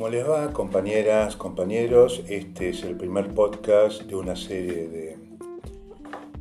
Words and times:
¿Cómo 0.00 0.08
les 0.08 0.26
va, 0.26 0.50
compañeras, 0.54 1.36
compañeros? 1.36 2.22
Este 2.26 2.70
es 2.70 2.84
el 2.84 2.96
primer 2.96 3.34
podcast 3.34 4.04
de 4.04 4.16
una 4.16 4.34
serie 4.34 4.88
de, 4.88 5.18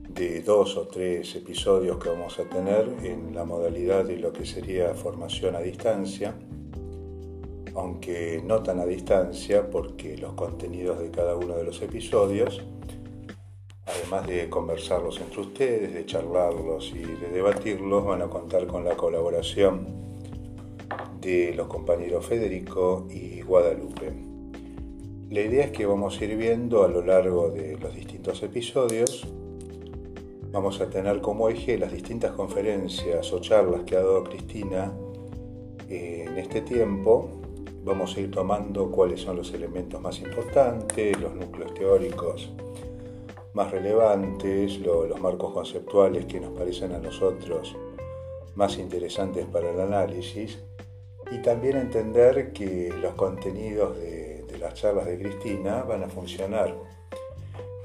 de 0.08 0.42
dos 0.44 0.78
o 0.78 0.88
tres 0.88 1.36
episodios 1.36 1.98
que 1.98 2.08
vamos 2.08 2.40
a 2.40 2.44
tener 2.46 2.88
en 3.04 3.36
la 3.36 3.44
modalidad 3.44 4.06
de 4.06 4.16
lo 4.16 4.32
que 4.32 4.46
sería 4.46 4.94
formación 4.94 5.58
a 5.58 5.60
distancia, 5.60 6.36
aunque 7.76 8.42
no 8.46 8.64
tan 8.64 8.80
a 8.80 8.86
distancia 8.86 9.70
porque 9.70 10.18
los 10.18 10.36
contenidos 10.36 11.00
de 11.00 11.12
cada 11.12 11.36
uno 11.36 11.58
de 11.58 11.66
los 11.66 11.82
episodios, 11.82 12.62
además 13.86 14.26
de 14.26 14.50
conversarlos 14.50 15.20
entre 15.20 15.42
ustedes, 15.42 15.94
de 15.94 16.06
charlarlos 16.06 16.94
y 16.96 17.00
de 17.00 17.28
debatirlos, 17.28 18.06
van 18.06 18.22
a 18.22 18.30
contar 18.30 18.68
con 18.68 18.86
la 18.86 18.96
colaboración 18.96 20.09
de 21.22 21.54
los 21.54 21.68
compañeros 21.68 22.26
Federico 22.26 23.08
y 23.10 23.42
Guadalupe. 23.42 24.12
La 25.30 25.42
idea 25.42 25.66
es 25.66 25.72
que 25.72 25.86
vamos 25.86 26.20
a 26.20 26.26
ir 26.26 26.36
viendo 26.38 26.84
a 26.84 26.88
lo 26.88 27.04
largo 27.04 27.50
de 27.50 27.78
los 27.78 27.94
distintos 27.94 28.42
episodios, 28.42 29.28
vamos 30.52 30.82
a 30.82 30.90
tener 30.90 31.22
como 31.22 31.50
eje 31.50 31.78
las 31.78 31.92
distintas 31.92 32.32
conferencias 32.32 33.32
o 33.32 33.40
charlas 33.40 33.84
que 33.84 33.96
ha 33.96 34.00
dado 34.00 34.24
Cristina 34.24 34.92
eh, 35.88 36.26
en 36.28 36.38
este 36.38 36.62
tiempo. 36.62 37.30
Vamos 37.84 38.18
a 38.18 38.22
ir 38.22 38.32
tomando 38.32 38.90
cuáles 38.92 39.22
son 39.22 39.38
los 39.38 39.54
elementos 39.54 40.02
más 40.02 40.20
importantes, 40.20 41.20
los 41.20 41.36
núcleos 41.36 41.74
teóricos 41.74 42.50
más 43.54 43.72
relevantes, 43.72 44.80
los 44.80 45.20
marcos 45.20 45.54
conceptuales 45.54 46.26
que 46.26 46.40
nos 46.40 46.58
parecen 46.58 46.94
a 46.94 47.00
nosotros 47.00 47.76
más 48.56 48.78
interesantes 48.78 49.46
para 49.46 49.72
el 49.72 49.80
análisis 49.80 50.60
y 51.32 51.38
también 51.40 51.78
entender 51.78 52.52
que 52.54 52.94
los 53.02 53.14
contenidos 53.14 53.98
de, 53.98 54.46
las 54.60 54.74
charlas 54.74 55.06
de 55.06 55.18
Cristina 55.18 55.84
van 55.84 56.04
a 56.04 56.10
funcionar 56.10 56.76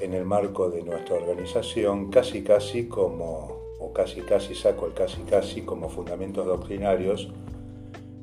en 0.00 0.12
el 0.12 0.24
marco 0.24 0.70
de 0.70 0.82
nuestra 0.82 1.14
organización 1.14 2.10
casi 2.10 2.42
casi 2.42 2.88
como, 2.88 3.76
o 3.78 3.92
casi 3.92 4.22
casi 4.22 4.56
saco 4.56 4.86
el 4.86 4.92
casi 4.92 5.22
casi 5.22 5.62
como 5.62 5.88
fundamentos 5.88 6.44
doctrinarios 6.44 7.30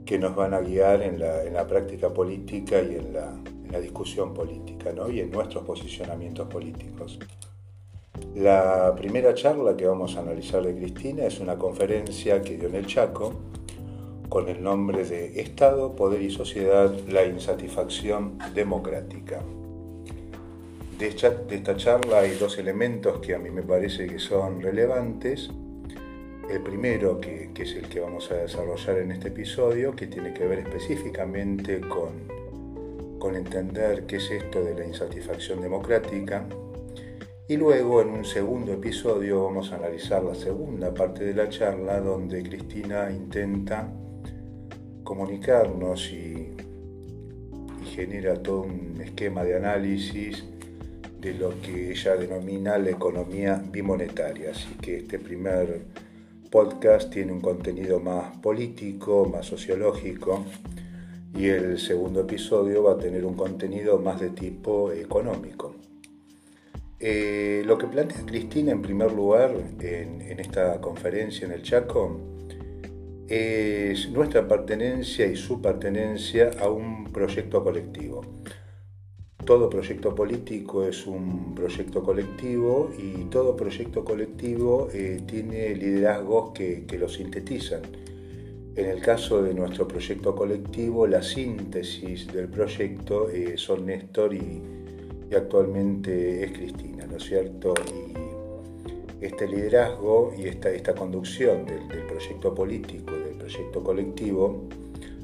que 0.05 0.19
nos 0.19 0.36
van 0.36 0.53
a 0.53 0.59
guiar 0.59 1.02
en 1.02 1.17
la, 1.19 1.66
práctica 1.66 2.09
política 2.09 2.81
y 2.81 2.95
en 2.95 3.13
la, 3.13 3.80
discusión 3.80 4.33
política 4.33 4.91
¿no? 4.91 5.09
y 5.09 5.22
en 5.22 5.31
nuestros 5.31 5.63
posicionamientos 5.63 6.45
políticos. 6.50 7.17
La 8.35 8.94
primera 8.97 9.33
charla 9.33 9.78
que 9.78 9.88
vamos 9.88 10.17
a 10.17 10.19
analizar 10.19 10.61
de 10.61 10.75
Cristina 10.75 11.23
es 11.23 11.39
una 11.39 11.58
conferencia 11.58 12.41
que 12.41 12.58
dio 12.58 12.67
en 12.67 12.75
el 12.75 12.85
Chaco, 12.85 13.33
con 14.32 14.48
el 14.48 14.64
nombre 14.64 15.04
de 15.04 15.42
Estado, 15.42 15.94
Poder 15.94 16.22
y 16.22 16.32
Sociedad, 16.32 16.90
la 17.10 17.26
insatisfacción 17.26 18.40
democrática. 18.56 19.42
De 20.98 21.08
esta, 21.08 21.76
charla 21.76 22.20
hay 22.20 22.38
dos 22.38 22.58
elementos 22.58 23.20
que 23.20 23.36
a 23.36 23.40
mí 23.40 23.50
me 23.50 23.62
parece 23.62 24.08
que 24.08 24.20
son 24.20 24.62
relevantes. 24.62 25.52
El 26.50 26.62
primero, 26.62 27.20
que, 27.20 27.52
es 27.54 27.76
el 27.76 27.90
que 27.90 28.00
vamos 28.00 28.32
a 28.32 28.36
desarrollar 28.36 29.00
en 29.00 29.12
este 29.12 29.28
episodio, 29.28 29.94
que 29.94 30.08
tiene 30.08 30.34
que 30.34 30.48
ver 30.48 30.59
específicamente 30.59 31.82
con, 31.82 33.20
con 33.20 33.36
entender 33.36 34.06
qué 34.06 34.16
es 34.16 34.32
esto 34.32 34.64
de 34.64 34.76
la 34.76 34.86
insatisfacción 34.86 35.62
democrática. 35.62 36.48
Y 37.50 37.58
luego 37.58 38.02
en 38.02 38.12
un 38.12 38.24
segundo 38.24 38.72
episodio 38.72 39.44
vamos 39.44 39.74
a 39.74 39.76
analizar 39.76 40.24
la 40.24 40.36
segunda 40.36 40.94
parte 40.94 41.26
de 41.26 41.34
la 41.34 41.50
charla 41.50 42.00
donde 42.00 42.42
Cristina 42.44 43.12
intenta 43.12 43.92
comunicarnos 45.12 46.09
y, 46.14 46.48
genera 47.94 48.42
todo 48.42 48.62
un 48.62 49.02
esquema 49.02 49.44
de 49.44 49.58
análisis 49.58 50.46
de 51.19 51.34
lo 51.34 51.50
que 51.62 51.91
ella 51.91 52.16
denomina 52.16 52.78
la 52.78 52.91
economía 52.91 53.62
bimonetaria. 53.69 54.52
Así 54.52 54.74
que 54.81 55.00
este 55.00 55.19
primer 55.19 55.81
podcast 56.50 57.12
tiene 57.12 57.34
un 57.34 57.41
contenido 57.41 58.00
más 58.00 58.38
político, 58.38 59.25
más 59.25 59.47
sociológico, 59.47 60.46
y 61.38 61.47
el 61.47 61.78
segundo 61.78 62.22
episodio 62.22 62.84
va 62.84 62.94
a 62.94 62.97
tener 62.97 63.25
un 63.25 63.34
contenido 63.34 63.97
más 63.97 64.22
de 64.22 64.30
tipo 64.30 64.94
económico. 64.94 65.75
Eh, 67.02 67.64
lo 67.66 67.78
que 67.78 67.88
plantea 67.88 68.25
Cristina 68.25 68.72
en 68.72 68.81
primer 68.81 69.12
lugar 69.12 69.52
en, 69.81 70.22
en 70.22 70.40
esta 70.40 70.80
conferencia 70.80 71.46
en 71.46 71.52
el 71.52 71.64
Chaco 71.64 72.31
es 73.31 74.09
nuestra 74.09 74.46
pertenencia 74.46 75.25
y 75.25 75.38
su 75.38 75.62
pertenencia 75.62 76.52
a 76.59 76.69
un 76.69 77.06
proyecto 77.06 77.64
colectivo. 77.64 78.25
Todo 79.46 79.69
proyecto 79.69 80.14
político 80.14 80.86
es 80.86 81.08
un 81.08 81.56
proyecto 81.56 82.03
colectivo 82.03 82.91
y 83.00 83.24
todo 83.30 83.56
proyecto 83.56 84.03
colectivo 84.03 84.90
eh, 84.94 85.22
tiene 85.25 85.74
liderazgos 85.75 86.52
que, 86.52 86.86
lo 87.00 87.08
sintetizan. 87.08 87.84
En 88.75 88.86
el 88.86 89.02
caso 89.02 89.41
de 89.41 89.53
nuestro 89.53 89.88
proyecto 89.88 90.36
colectivo, 90.36 91.08
la 91.08 91.24
síntesis 91.24 92.28
del 92.28 92.50
proyecto 92.50 93.30
eh, 93.30 93.53
son 93.56 93.86
Néstor 93.86 94.34
y, 94.34 94.62
actualmente 95.34 96.44
es 96.44 96.52
Cristina, 96.52 97.06
¿no 97.06 97.16
es 97.16 97.24
cierto? 97.24 97.74
este 99.22 99.47
liderazgo 99.47 100.34
y 100.36 100.47
esta, 100.47 100.72
esta 100.72 100.96
conducción 100.96 101.66
del, 101.66 101.88
proyecto 102.08 102.53
político, 102.53 103.12
del 103.12 103.21
proyecto 103.51 103.84
colectivo, 103.84 104.67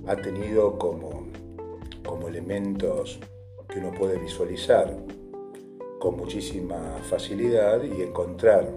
ha 0.05 0.15
tenido 0.15 0.77
como, 0.77 1.27
como 2.05 2.27
elementos 2.27 3.19
que 3.69 3.79
uno 3.79 3.91
puede 3.91 4.17
visualizar 4.19 4.93
con 5.99 6.17
muchísima 6.17 6.99
facilidad 7.09 7.81
y 7.83 8.01
encontrar 8.01 8.69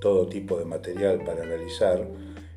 todo 0.00 0.26
tipo 0.26 0.58
de 0.58 0.66
material 0.66 1.22
para 1.24 1.42
analizar 1.44 2.06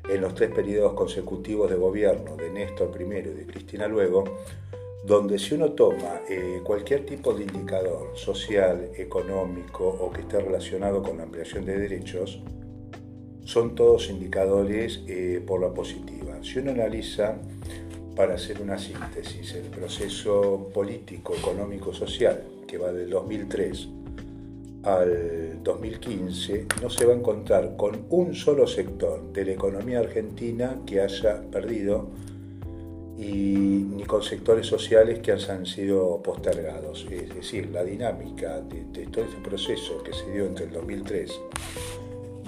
en 0.08 0.20
los 0.20 0.34
tres 0.34 0.50
periodos 0.50 0.92
consecutivos 0.92 1.70
de 1.70 1.76
gobierno 1.76 2.36
de 2.36 2.50
Néstor 2.50 2.90
primero 2.90 3.30
y 3.30 3.34
de 3.34 3.46
Cristina 3.46 3.88
luego, 3.88 4.24
donde 5.04 5.38
si 5.38 5.54
uno 5.54 5.72
toma 5.72 6.20
eh, 6.28 6.60
cualquier 6.62 7.06
tipo 7.06 7.32
de 7.32 7.44
indicador 7.44 8.16
social, 8.16 8.90
económico 8.96 9.88
o 9.88 10.10
que 10.12 10.22
esté 10.22 10.40
relacionado 10.40 11.02
con 11.02 11.16
la 11.18 11.24
ampliación 11.24 11.64
de 11.64 11.78
derechos, 11.78 12.42
son 13.48 13.74
todos 13.74 14.10
indicadores 14.10 15.00
eh, 15.06 15.42
por 15.44 15.62
la 15.62 15.70
positiva. 15.70 16.36
Si 16.42 16.58
uno 16.58 16.72
analiza, 16.72 17.36
para 18.14 18.34
hacer 18.34 18.60
una 18.60 18.76
síntesis, 18.76 19.54
el 19.54 19.70
proceso 19.70 20.68
político, 20.74 21.34
económico, 21.34 21.94
social, 21.94 22.42
que 22.66 22.76
va 22.76 22.92
del 22.92 23.08
2003 23.08 23.88
al 24.82 25.62
2015, 25.62 26.66
no 26.82 26.90
se 26.90 27.06
va 27.06 27.14
a 27.14 27.16
encontrar 27.16 27.74
con 27.78 28.04
un 28.10 28.34
solo 28.34 28.66
sector 28.66 29.32
de 29.32 29.46
la 29.46 29.52
economía 29.52 30.00
argentina 30.00 30.80
que 30.84 31.00
haya 31.00 31.40
perdido 31.50 32.06
ni 33.16 34.04
con 34.06 34.22
sectores 34.22 34.66
sociales 34.66 35.20
que 35.20 35.32
han 35.32 35.64
sido 35.64 36.22
postergados. 36.22 37.06
Es 37.10 37.34
decir, 37.34 37.70
la 37.70 37.82
dinámica 37.82 38.60
de, 38.60 39.06
todo 39.06 39.24
este 39.24 39.40
proceso 39.42 40.02
que 40.02 40.12
se 40.12 40.30
dio 40.32 40.44
entre 40.44 40.66
el 40.66 40.72
2003 40.72 41.40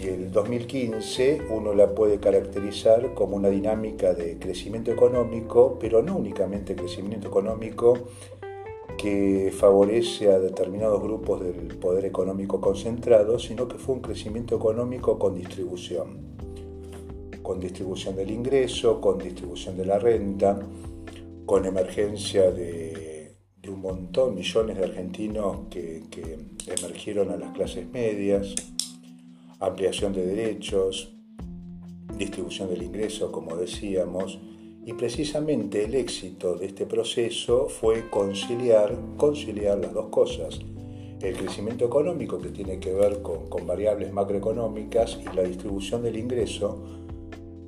y 0.01 0.09
el 0.09 0.33
2015 0.33 1.43
uno 1.51 1.75
la 1.75 1.95
puede 1.95 2.19
caracterizar 2.19 3.13
como 3.15 3.37
una 3.37 3.49
dinámica 3.49 4.15
de 4.15 4.39
crecimiento 4.39 4.91
económico, 4.91 5.79
pero 5.79 6.03
no 6.03 6.17
únicamente 6.17 6.75
crecimiento 6.75 7.29
económico 7.29 7.99
que 8.97 9.53
favorece 9.55 10.31
a 10.31 10.39
determinados 10.39 11.03
grupos 11.03 11.41
del 11.41 11.77
poder 11.79 12.05
económico 12.05 12.61
concentrado, 12.61 13.39
sino 13.39 13.69
que 13.69 13.79
fue 13.79 13.95
un 13.95 14.01
crecimiento 14.01 14.57
económico 14.57 15.19
con 15.19 15.35
distribución. 15.35 16.37
Con 17.43 17.61
distribución 17.61 18.17
del 18.17 18.31
ingreso, 18.31 19.01
con 19.01 19.19
distribución 19.19 19.77
de 19.77 19.87
la 19.87 19.99
renta, 19.99 20.61
con 21.47 21.65
emergencia 21.67 22.51
de, 22.51 23.35
un 23.69 23.81
montón, 23.81 24.35
millones 24.35 24.77
de 24.77 24.85
argentinos 24.85 25.59
que, 25.71 26.03
emergieron 26.67 27.31
a 27.31 27.37
las 27.37 27.53
clases 27.53 27.91
medias, 27.91 28.55
ampliación 29.61 30.13
de 30.15 30.27
derechos, 30.27 31.15
distribución 32.17 32.71
del 32.71 32.83
ingreso, 32.83 33.31
como 33.31 33.57
decíamos, 33.57 34.39
y 34.87 34.95
precisamente 34.95 35.85
el 35.85 35.95
éxito 35.95 36.57
de 36.57 36.67
este 36.67 36.87
proceso 36.87 37.69
fue 37.69 38.09
conciliar, 38.09 38.99
conciliar 39.19 39.79
las 39.79 39.93
dos 39.93 40.09
cosas, 40.09 40.61
el 41.21 41.37
crecimiento 41.37 41.85
económico 41.85 42.39
que 42.39 42.49
tiene 42.49 42.81
que 42.81 42.93
ver 42.95 43.21
con, 43.21 43.51
con 43.51 43.67
variables 43.67 44.11
macroeconómicas 44.13 45.19
y 45.21 45.37
la 45.37 45.43
distribución 45.43 46.03
del 46.03 46.17
ingreso 46.17 46.83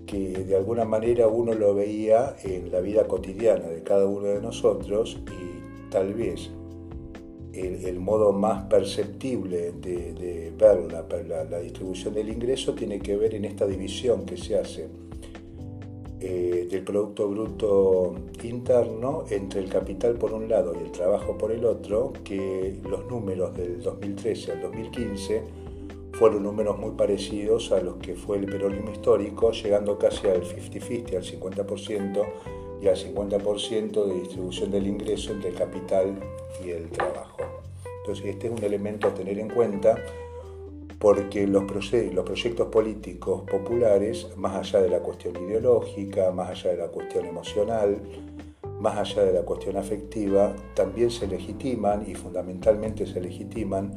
que 0.07 0.45
de 0.45 0.57
alguna 0.57 0.87
manera 0.87 1.29
uno 1.29 1.55
lo 1.55 1.75
veía 1.75 2.37
en 2.43 2.73
la 2.73 2.81
vida 2.81 3.07
cotidiana 3.07 3.67
de 3.69 3.83
cada 3.83 4.07
uno 4.07 4.29
de 4.29 4.41
nosotros 4.41 5.19
y 5.27 5.91
tal 5.91 6.15
vez 6.15 6.51
el, 7.55 8.01
modo 8.01 8.33
más 8.33 8.65
perceptible 8.65 9.73
de, 9.73 10.53
ver 10.59 10.93
la, 10.93 11.45
la, 11.45 11.61
distribución 11.61 12.15
del 12.15 12.29
ingreso 12.29 12.75
tiene 12.75 12.99
que 12.99 13.17
ver 13.17 13.35
en 13.35 13.45
esta 13.45 13.67
división 13.67 14.25
que 14.25 14.37
se 14.37 14.59
hace 14.59 14.89
eh, 16.25 16.69
del 16.71 16.85
Producto 16.85 17.29
Bruto 17.29 18.15
Interno 18.45 19.25
entre 19.29 19.61
el 19.61 19.69
capital 19.69 20.15
por 20.15 20.33
un 20.33 20.49
lado 20.49 20.73
y 20.81 20.85
el 20.85 20.93
trabajo 20.93 21.37
por 21.37 21.51
el 21.51 21.65
otro, 21.65 22.13
que 22.23 22.79
los 22.89 23.07
números 23.07 23.57
del 23.57 23.83
2013 23.83 24.53
al 24.53 24.63
2015 24.63 25.43
fueron 26.13 26.45
números 26.45 26.79
muy 26.79 26.93
parecidos 26.93 27.73
a 27.73 27.81
los 27.81 27.97
que 27.97 28.15
fue 28.15 28.39
el 28.39 28.47
peronismo 28.47 28.93
histórico, 28.93 29.51
llegando 29.51 29.99
casi 29.99 30.29
al 30.29 30.45
50-50, 30.45 31.17
al 31.17 31.25
50% 31.25 32.27
y 32.83 32.89
al 32.89 32.97
50% 32.97 34.07
de 34.07 34.15
distribución 34.15 34.71
del 34.73 34.89
ingreso 34.89 35.33
entre 35.33 35.51
el 35.51 35.55
capital 35.55 36.19
y 36.65 36.71
el 36.71 36.91
trabajo. 36.91 37.39
Entonces, 38.01 38.27
este 38.27 38.49
es 38.49 38.53
un 38.53 38.65
elemento 38.65 39.07
a 39.07 39.15
tener 39.15 39.39
en 39.39 39.49
cuenta 39.49 39.97
porque 40.99 41.47
los, 41.47 41.63
los 41.63 42.25
proyectos 42.25 42.69
políticos 42.69 43.43
populares, 43.49 44.29
más 44.37 44.57
allá 44.57 44.83
de 44.83 44.91
la 44.91 44.99
cuestión 44.99 45.37
ideológica, 45.37 46.33
más 46.33 46.51
allá 46.51 46.71
de 46.71 46.77
la 46.79 46.89
cuestión 46.89 47.25
emocional, 47.25 47.99
más 48.81 48.99
allá 48.99 49.25
de 49.27 49.33
la 49.33 49.43
cuestión 49.43 49.77
afectiva, 49.77 50.55
también 50.75 51.13
se 51.13 51.29
legitiman 51.29 52.05
y 52.09 52.17
fundamentalmente 52.17 53.07
se 53.07 53.21
legitiman 53.21 53.95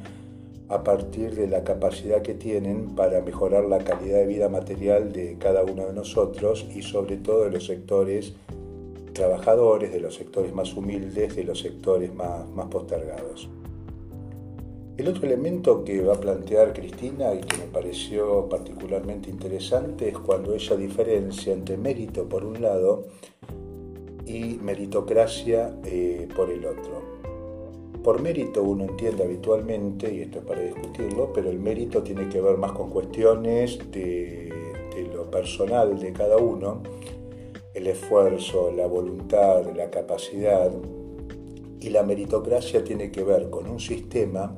a 0.69 0.83
partir 0.83 1.35
de 1.35 1.47
la 1.47 1.63
capacidad 1.63 2.21
que 2.21 2.35
tienen 2.35 2.95
para 2.95 3.21
mejorar 3.21 3.65
la 3.65 3.79
calidad 3.79 4.19
de 4.19 4.27
vida 4.27 4.49
material 4.49 5.11
de 5.11 5.37
cada 5.39 5.63
uno 5.63 5.87
de 5.87 5.93
nosotros 5.93 6.67
y 6.75 6.83
sobre 6.83 7.17
todo 7.17 7.45
de 7.45 7.51
los 7.51 7.65
sectores 7.65 8.33
trabajadores, 9.15 9.91
de 9.91 9.99
los 9.99 10.13
sectores 10.13 10.53
más 10.53 10.75
humildes, 10.75 11.35
de 11.35 11.43
los 11.43 11.59
sectores 11.59 12.13
más, 12.13 12.47
más 12.49 12.67
postergados. 12.67 13.49
El 14.97 15.07
otro 15.07 15.25
elemento 15.25 15.83
que 15.83 16.01
va 16.01 16.13
a 16.13 16.19
plantear 16.19 16.73
Cristina 16.73 17.33
y 17.33 17.41
que 17.41 17.57
me 17.57 17.65
pareció 17.65 18.47
particularmente 18.47 19.29
interesante 19.29 20.09
es 20.09 20.17
cuando 20.17 20.53
ella 20.53 20.75
diferencia 20.75 21.51
entre 21.53 21.75
mérito 21.75 22.29
por 22.29 22.45
un 22.45 22.61
lado 22.61 23.07
y 24.25 24.59
meritocracia 24.61 25.75
eh, 25.83 26.27
por 26.35 26.49
el 26.49 26.65
otro. 26.65 27.01
Por 28.03 28.21
mérito 28.21 28.63
uno 28.63 28.85
entiende 28.85 29.23
habitualmente, 29.23 30.13
y 30.13 30.21
esto 30.21 30.39
es 30.39 30.45
para 30.45 30.61
discutirlo, 30.61 31.33
pero 31.33 31.49
el 31.49 31.59
mérito 31.59 32.03
tiene 32.03 32.29
que 32.29 32.39
ver 32.39 32.57
más 32.57 32.71
con 32.73 32.89
cuestiones 32.89 33.79
de, 33.91 34.53
de 34.95 35.09
lo 35.13 35.29
personal 35.29 35.99
de 35.99 36.13
cada 36.13 36.37
uno, 36.37 36.83
el 37.75 37.87
esfuerzo, 37.87 38.71
la 38.71 38.87
voluntad, 38.87 39.75
la 39.75 39.91
capacidad, 39.91 40.71
y 41.79 41.89
la 41.89 42.01
meritocracia 42.01 42.83
tiene 42.83 43.11
que 43.11 43.23
ver 43.23 43.49
con 43.51 43.69
un 43.69 43.79
sistema 43.79 44.55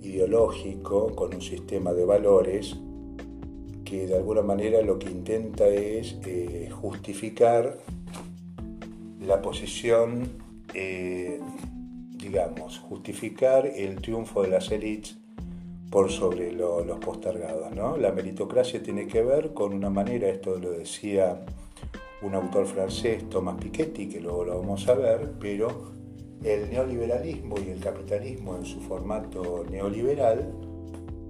ideológico, 0.00 1.14
con 1.14 1.34
un 1.34 1.42
sistema 1.42 1.92
de 1.92 2.04
valores 2.04 2.76
que 3.84 4.06
de 4.06 4.16
alguna 4.16 4.42
manera 4.42 4.80
lo 4.80 4.98
que 4.98 5.10
intenta 5.10 5.66
es 5.66 6.16
eh, 6.24 6.70
justificar 6.70 7.78
la 9.20 9.42
posición, 9.42 10.30
eh, 10.72 11.40
digamos, 12.16 12.78
justificar 12.78 13.66
el 13.66 14.00
triunfo 14.00 14.42
de 14.42 14.48
las 14.48 14.70
élites 14.70 15.18
por 15.90 16.10
sobre 16.10 16.52
los 16.52 16.98
postergados. 17.00 17.74
¿no? 17.74 17.96
La 17.96 18.12
meritocracia 18.12 18.82
tiene 18.82 19.06
que 19.06 19.22
ver 19.22 19.52
con 19.52 19.74
una 19.74 19.90
manera, 19.90 20.28
esto 20.28 20.58
lo 20.58 20.70
decía 20.70 21.44
un 22.24 22.34
autor 22.34 22.66
francés, 22.66 23.28
Thomas 23.28 23.56
Piketty, 23.60 24.08
que 24.08 24.18
luego 24.18 24.44
lo 24.44 24.58
vamos 24.58 24.88
a 24.88 24.94
ver, 24.94 25.34
pero 25.38 25.92
el 26.42 26.70
neoliberalismo 26.70 27.56
y 27.64 27.70
el 27.70 27.80
capitalismo 27.80 28.56
en 28.56 28.64
su 28.64 28.80
formato 28.80 29.64
neoliberal 29.70 30.52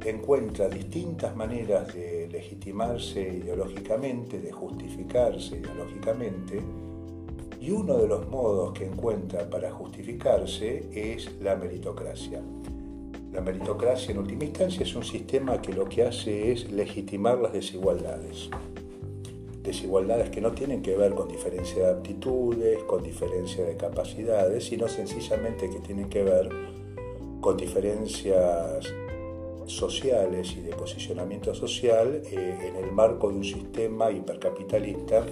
encuentra 0.04 0.68
distintas 0.68 1.34
maneras 1.34 1.92
de 1.92 2.28
legitimarse 2.30 3.20
ideológicamente, 3.20 4.40
de 4.40 4.52
justificarse 4.52 5.56
ideológicamente, 5.56 6.60
y 7.60 7.70
uno 7.70 7.96
de 7.96 8.06
los 8.06 8.28
modos 8.28 8.72
que 8.72 8.84
encuentra 8.86 9.50
para 9.50 9.72
justificarse 9.72 10.88
es 10.92 11.30
la 11.40 11.56
meritocracia. 11.56 12.40
La 13.32 13.40
meritocracia 13.40 14.12
en 14.12 14.18
última 14.18 14.44
instancia 14.44 14.82
es 14.82 14.94
un 14.94 15.02
sistema 15.02 15.60
que 15.60 15.72
lo 15.72 15.88
que 15.88 16.04
hace 16.04 16.52
es 16.52 16.70
legitimar 16.70 17.38
las 17.38 17.52
desigualdades 17.52 18.48
desigualdades 19.74 20.30
que 20.30 20.40
no 20.40 20.52
tienen 20.52 20.82
que 20.82 20.96
ver 20.96 21.14
con 21.14 21.26
diferencia 21.26 21.86
de 21.86 21.90
aptitudes, 21.90 22.84
con 22.84 23.02
diferencia 23.02 23.64
de 23.64 23.76
capacidades, 23.76 24.64
sino 24.64 24.86
sencillamente 24.86 25.68
que 25.68 25.80
tienen 25.80 26.08
que 26.08 26.22
ver 26.22 26.48
con 27.40 27.56
diferencias 27.56 28.86
sociales 29.66 30.54
y 30.56 30.60
de 30.60 30.76
posicionamiento 30.76 31.54
social 31.54 32.22
eh, 32.24 32.68
en 32.68 32.76
el 32.76 32.92
marco 32.92 33.30
de 33.30 33.36
un 33.36 33.44
sistema 33.44 34.10
hipercapitalista 34.12 35.24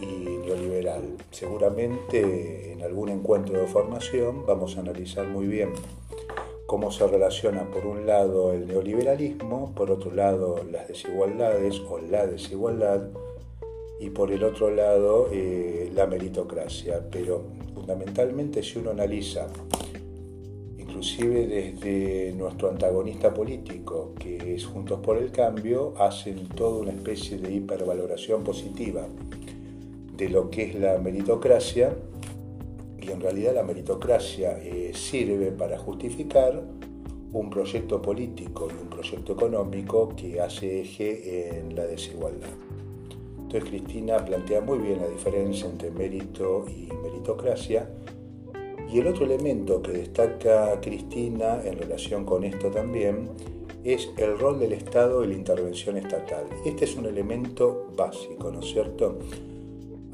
y 0.00 0.38
neoliberal. 0.46 1.16
Seguramente 1.30 2.72
en 2.72 2.82
algún 2.82 3.08
encuentro 3.08 3.58
de 3.58 3.66
formación 3.66 4.46
vamos 4.46 4.76
a 4.76 4.80
analizar 4.80 5.26
muy 5.26 5.48
bien 5.48 5.70
cómo 6.66 6.92
se 6.92 7.06
relaciona 7.06 7.68
por 7.70 7.86
un 7.86 8.06
lado 8.06 8.52
el 8.52 8.68
neoliberalismo, 8.68 9.72
por 9.74 9.90
otro 9.90 10.12
lado 10.12 10.60
las 10.70 10.88
desigualdades 10.88 11.80
o 11.88 11.98
la 11.98 12.26
desigualdad 12.26 13.08
y 14.02 14.10
por 14.10 14.32
el 14.32 14.42
otro 14.42 14.68
lado 14.68 15.28
eh, 15.30 15.90
la 15.94 16.08
meritocracia. 16.08 17.08
Pero 17.08 17.44
fundamentalmente 17.72 18.60
si 18.62 18.80
uno 18.80 18.90
analiza, 18.90 19.46
inclusive 20.76 21.46
desde 21.46 22.32
nuestro 22.32 22.70
antagonista 22.70 23.32
político, 23.32 24.12
que 24.18 24.56
es 24.56 24.66
Juntos 24.66 24.98
por 25.00 25.18
el 25.18 25.30
Cambio, 25.30 25.94
hacen 25.98 26.48
toda 26.48 26.80
una 26.80 26.90
especie 26.90 27.38
de 27.38 27.52
hipervaloración 27.52 28.42
positiva 28.42 29.06
de 30.16 30.28
lo 30.28 30.50
que 30.50 30.64
es 30.64 30.74
la 30.74 30.98
meritocracia 30.98 31.96
y 33.00 33.08
en 33.08 33.20
realidad 33.20 33.54
la 33.54 33.62
meritocracia 33.62 34.58
eh, 34.58 34.90
sirve 34.94 35.52
para 35.52 35.78
justificar 35.78 36.60
un 37.32 37.50
proyecto 37.50 38.02
político 38.02 38.68
y 38.68 38.82
un 38.82 38.90
proyecto 38.90 39.32
económico 39.32 40.08
que 40.16 40.40
hace 40.40 40.80
eje 40.80 41.60
en 41.60 41.76
la 41.76 41.86
desigualdad. 41.86 42.50
Entonces 43.52 43.68
Cristina 43.68 44.24
plantea 44.24 44.62
muy 44.62 44.78
bien 44.78 45.00
la 45.00 45.08
diferencia 45.08 45.66
entre 45.66 45.90
mérito 45.90 46.64
y 46.70 46.90
meritocracia. 47.02 47.86
Y 48.90 48.98
el 48.98 49.06
otro 49.06 49.26
elemento 49.26 49.82
que 49.82 49.92
destaca 49.92 50.80
Cristina 50.80 51.60
en 51.62 51.78
relación 51.78 52.24
con 52.24 52.44
esto 52.44 52.70
también 52.70 53.28
es 53.84 54.08
el 54.16 54.38
rol 54.38 54.58
del 54.58 54.72
Estado 54.72 55.22
y 55.22 55.26
la 55.26 55.34
intervención 55.34 55.98
estatal. 55.98 56.46
Este 56.64 56.86
es 56.86 56.96
un 56.96 57.04
elemento 57.04 57.88
básico, 57.94 58.50
¿no 58.50 58.60
es 58.60 58.70
cierto? 58.70 59.18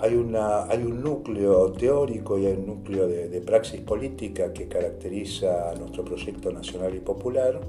Hay, 0.01 0.17
una, 0.17 0.65
hay 0.65 0.83
un 0.83 1.01
núcleo 1.01 1.71
teórico 1.71 2.41
y 2.41 2.47
hay 2.47 2.55
un 2.55 2.67
núcleo 2.67 3.07
de, 3.07 3.41
praxis 3.41 3.83
política 3.83 4.53
que 4.53 4.67
caracteriza 4.67 5.71
a 5.71 5.77
nuestro 5.77 6.05
proyecto 6.05 6.51
nacional 6.51 6.93
y 6.93 6.99
popular, 6.99 7.61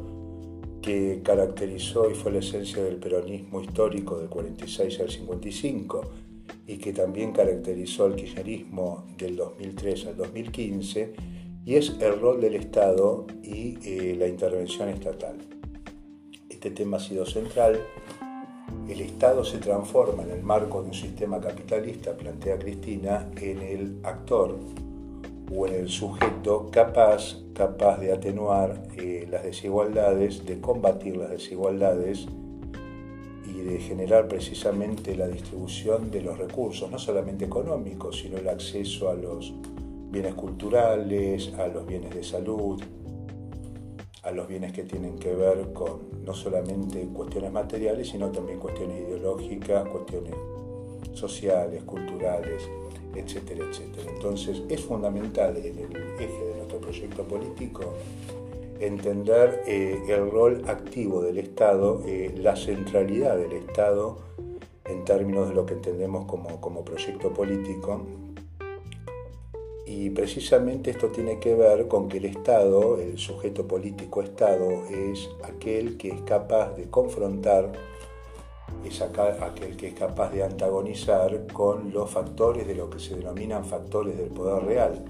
que 0.81 1.21
caracterizó 1.23 2.09
y 2.09 2.13
fue 2.13 2.31
la 2.31 2.39
esencia 2.39 2.83
del 2.83 2.97
peronismo 2.97 3.61
histórico 3.61 4.17
del 4.17 4.29
46 4.29 4.99
al 4.99 5.09
55 5.09 6.01
y 6.67 6.77
que 6.77 6.93
también 6.93 7.31
caracterizó 7.31 8.07
el 8.07 8.15
kirchnerismo 8.15 9.05
del 9.17 9.35
2003 9.35 10.07
al 10.07 10.17
2015, 10.17 11.13
y 11.65 11.75
es 11.75 11.95
el 11.99 12.19
rol 12.19 12.41
del 12.41 12.55
Estado 12.55 13.25
y 13.43 13.77
eh, 13.83 14.15
la 14.17 14.27
intervención 14.27 14.89
estatal. 14.89 15.37
Este 16.49 16.71
tema 16.71 16.97
ha 16.97 16.99
sido 16.99 17.25
central 17.25 17.79
el 18.89 19.01
Estado 19.01 19.45
se 19.45 19.59
transforma 19.59 20.23
en 20.23 20.31
el 20.31 20.43
marco 20.43 20.81
de 20.81 20.87
un 20.87 20.93
sistema 20.95 21.39
capitalista, 21.39 22.17
plantea 22.17 22.57
Cristina, 22.57 23.29
en 23.39 23.61
el 23.61 23.99
actor 24.03 24.57
o 25.55 25.67
en 25.67 25.75
el 25.75 25.89
sujeto 25.89 26.69
capaz, 26.71 27.37
capaz 27.59 27.99
de 27.99 28.13
atenuar 28.13 28.83
eh, 28.95 29.27
las 29.29 29.43
desigualdades, 29.43 30.45
de 30.45 30.61
combatir 30.61 31.17
las 31.17 31.29
desigualdades 31.29 32.25
y 33.45 33.59
de 33.59 33.79
generar 33.79 34.29
precisamente 34.29 35.13
la 35.13 35.27
distribución 35.27 36.09
de 36.09 36.21
los 36.21 36.37
recursos, 36.37 36.89
no 36.89 36.97
solamente 36.97 37.43
económicos, 37.43 38.19
sino 38.19 38.37
el 38.37 38.47
acceso 38.47 39.09
a 39.09 39.13
los 39.13 39.53
bienes 40.09 40.35
culturales, 40.35 41.53
a 41.55 41.67
los 41.67 41.85
bienes 41.85 42.15
de 42.15 42.23
salud, 42.23 42.81
a 44.23 44.31
los 44.31 44.47
bienes 44.47 44.71
que 44.71 44.83
tienen 44.83 45.19
que 45.19 45.35
ver 45.35 45.73
con 45.73 46.23
no 46.23 46.33
solamente 46.33 47.09
cuestiones 47.09 47.51
materiales, 47.51 48.07
sino 48.07 48.31
también 48.31 48.59
cuestiones 48.59 49.01
ideológicas, 49.01 49.85
cuestiones 49.89 50.35
sociales, 51.11 51.83
culturales, 51.83 52.63
etcétera, 53.15 53.65
etcétera. 53.69 54.11
Entonces 54.13 54.61
es 54.69 54.81
fundamental 54.81 55.57
en 55.57 55.77
el 55.79 55.97
eje 56.19 56.45
de 56.45 56.55
nuestro 56.57 56.79
proyecto 56.79 57.23
político 57.23 57.93
entender 58.79 59.61
eh, 59.67 60.01
el 60.07 60.31
rol 60.31 60.63
activo 60.67 61.21
del 61.21 61.37
Estado, 61.37 62.01
eh, 62.05 62.33
la 62.37 62.55
centralidad 62.55 63.37
del 63.37 63.51
Estado 63.53 64.19
en 64.85 65.03
términos 65.05 65.49
de 65.49 65.55
lo 65.55 65.65
que 65.65 65.73
entendemos 65.73 66.25
como, 66.25 66.61
como 66.61 66.83
proyecto 66.85 67.33
político 67.33 68.05
y 69.89 70.11
precisamente 70.11 70.91
esto 70.91 71.07
tiene 71.07 71.39
que 71.39 71.55
ver 71.55 71.87
con 71.87 72.07
que 72.09 72.17
el 72.17 72.25
Estado, 72.25 73.01
el 73.01 73.17
sujeto 73.17 73.67
político 73.67 74.21
Estado, 74.21 74.85
es 74.87 75.27
aquel 75.43 75.97
que 75.97 76.09
es 76.09 76.21
capaz 76.21 76.75
de 76.75 76.91
confrontar 76.91 77.71
es 78.85 79.01
aquel 79.01 79.75
que 79.75 79.87
es 79.87 79.93
capaz 79.93 80.31
de 80.31 80.43
antagonizar 80.43 81.47
con 81.47 81.91
los 81.91 82.09
factores 82.09 82.65
de 82.65 82.75
lo 82.75 82.89
que 82.89 82.99
se 82.99 83.15
denominan 83.15 83.65
factores 83.65 84.17
del 84.17 84.29
poder 84.29 84.63
real, 84.63 85.05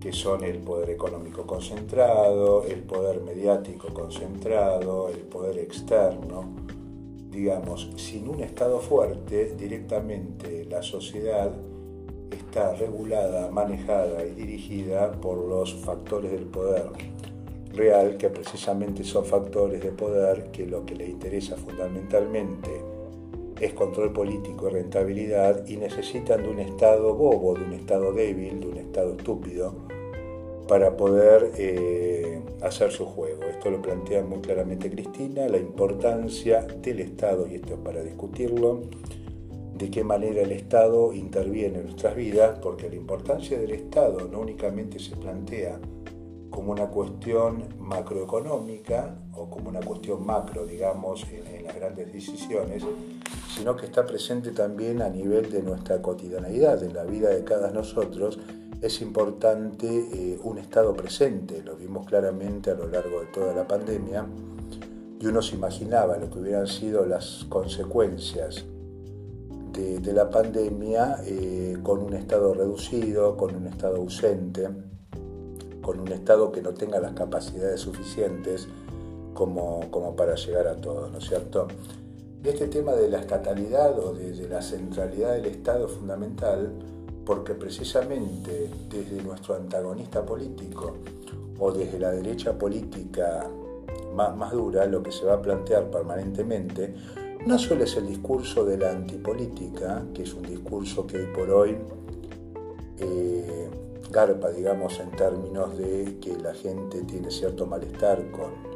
que 0.00 0.12
son 0.12 0.44
el 0.44 0.58
poder 0.58 0.90
económico 0.90 1.46
concentrado, 1.46 2.64
el 2.64 2.82
poder 2.82 3.22
mediático 3.22 3.92
concentrado, 3.94 5.08
el 5.08 5.20
poder 5.20 5.58
externo. 5.58 6.44
Digamos, 7.30 7.90
sin 7.96 8.28
un 8.28 8.40
Estado 8.40 8.78
fuerte, 8.80 9.54
directamente 9.56 10.64
la 10.66 10.82
sociedad 10.82 11.50
está 12.30 12.74
regulada, 12.74 13.50
manejada 13.50 14.24
y 14.24 14.30
dirigida 14.30 15.12
por 15.12 15.38
los 15.38 15.74
factores 15.74 16.30
del 16.32 16.44
poder 16.44 16.90
real, 17.76 18.16
que 18.16 18.30
precisamente 18.30 19.04
son 19.04 19.24
factores 19.24 19.82
de 19.82 19.90
poder 19.90 20.50
que 20.50 20.66
lo 20.66 20.84
que 20.84 20.94
le 20.94 21.08
interesa 21.08 21.56
fundamentalmente 21.56 22.70
es 23.60 23.72
control 23.72 24.12
político 24.12 24.68
y 24.68 24.72
rentabilidad 24.72 25.66
y 25.66 25.76
necesitan 25.76 26.42
de 26.42 26.48
un 26.48 26.60
Estado 26.60 27.14
bobo, 27.14 27.54
de 27.54 27.64
un 27.64 27.72
Estado 27.72 28.12
débil, 28.12 28.60
de 28.60 28.66
un 28.66 28.76
Estado 28.78 29.12
estúpido, 29.12 29.74
para 30.68 30.96
poder 30.96 31.52
eh, 31.56 32.40
hacer 32.62 32.90
su 32.90 33.04
juego. 33.04 33.42
Esto 33.44 33.70
lo 33.70 33.80
plantea 33.80 34.24
muy 34.24 34.40
claramente 34.40 34.90
Cristina, 34.90 35.46
la 35.48 35.58
importancia 35.58 36.66
del 36.82 37.00
Estado, 37.00 37.46
y 37.46 37.56
esto 37.56 37.74
es 37.74 37.80
para 37.80 38.02
discutirlo, 38.02 38.82
de 39.76 39.90
qué 39.90 40.04
manera 40.04 40.42
el 40.42 40.52
Estado 40.52 41.12
interviene 41.12 41.78
en 41.78 41.84
nuestras 41.84 42.16
vidas, 42.16 42.58
porque 42.60 42.88
la 42.88 42.96
importancia 42.96 43.58
del 43.58 43.72
Estado 43.72 44.28
no 44.28 44.40
únicamente 44.40 44.98
se 44.98 45.16
plantea 45.16 45.78
como 46.54 46.70
una 46.70 46.86
cuestión 46.86 47.64
macroeconómica 47.80 49.16
o 49.32 49.50
como 49.50 49.70
una 49.70 49.80
cuestión 49.80 50.24
macro, 50.24 50.64
digamos, 50.64 51.26
en, 51.28 51.64
las 51.64 51.74
grandes 51.74 52.12
decisiones, 52.12 52.84
sino 53.52 53.74
que 53.74 53.86
está 53.86 54.06
presente 54.06 54.52
también 54.52 55.02
a 55.02 55.08
nivel 55.08 55.50
de 55.50 55.64
nuestra 55.64 56.00
cotidianeidad, 56.00 56.80
en 56.84 56.94
la 56.94 57.02
vida 57.02 57.30
de 57.30 57.42
cada 57.42 57.72
nosotros. 57.72 58.38
Es 58.80 59.02
importante 59.02 59.88
eh, 59.88 60.38
un 60.44 60.58
Estado 60.58 60.94
presente, 60.94 61.60
lo 61.64 61.74
vimos 61.74 62.06
claramente 62.06 62.70
a 62.70 62.74
lo 62.74 62.86
largo 62.86 63.20
de 63.20 63.26
toda 63.26 63.52
la 63.52 63.66
pandemia, 63.66 64.24
y 65.18 65.26
uno 65.26 65.42
se 65.42 65.56
imaginaba 65.56 66.18
lo 66.18 66.30
que 66.30 66.38
hubieran 66.38 66.68
sido 66.68 67.04
las 67.04 67.46
consecuencias 67.48 68.64
de, 69.72 70.12
la 70.12 70.30
pandemia 70.30 71.16
eh, 71.24 71.78
con 71.82 71.98
un 71.98 72.14
Estado 72.14 72.54
reducido, 72.54 73.36
con 73.36 73.56
un 73.56 73.66
Estado 73.66 73.96
ausente 73.96 74.68
con 75.84 76.00
un 76.00 76.10
Estado 76.10 76.50
que 76.50 76.62
no 76.62 76.72
tenga 76.72 76.98
las 76.98 77.12
capacidades 77.12 77.80
suficientes 77.80 78.66
como, 79.34 79.90
como 79.90 80.16
para 80.16 80.34
llegar 80.34 80.66
a 80.66 80.76
todos, 80.76 81.12
¿no 81.12 81.18
es 81.18 81.28
cierto? 81.28 81.68
Este 82.42 82.68
tema 82.68 82.92
de 82.92 83.08
la 83.08 83.20
estatalidad 83.20 83.98
o 83.98 84.12
de, 84.12 84.48
la 84.48 84.62
centralidad 84.62 85.34
del 85.34 85.46
Estado 85.46 85.86
es 85.86 85.92
fundamental 85.92 86.72
porque 87.24 87.54
precisamente 87.54 88.70
desde 88.90 89.22
nuestro 89.22 89.54
antagonista 89.54 90.24
político 90.24 90.94
o 91.58 91.72
desde 91.72 91.98
la 91.98 92.10
derecha 92.10 92.58
política 92.58 93.48
más, 94.14 94.36
más 94.36 94.52
dura, 94.52 94.86
lo 94.86 95.02
que 95.02 95.12
se 95.12 95.24
va 95.24 95.34
a 95.34 95.42
plantear 95.42 95.90
permanentemente 95.90 96.94
no 97.46 97.58
solo 97.58 97.84
es 97.84 97.96
el 97.96 98.06
discurso 98.06 98.64
de 98.64 98.78
la 98.78 98.90
antipolítica, 98.90 100.02
que 100.14 100.22
es 100.22 100.32
un 100.32 100.42
discurso 100.42 101.06
que 101.06 101.18
hoy 101.18 101.26
por 101.34 101.50
hoy 101.50 101.76
eh, 102.98 103.68
garpa, 104.14 104.50
digamos, 104.50 105.00
en 105.00 105.10
términos 105.10 105.76
de 105.76 106.18
que 106.20 106.36
la 106.36 106.54
gente 106.54 107.02
tiene 107.02 107.32
cierto 107.32 107.66
malestar 107.66 108.30
con, 108.30 108.74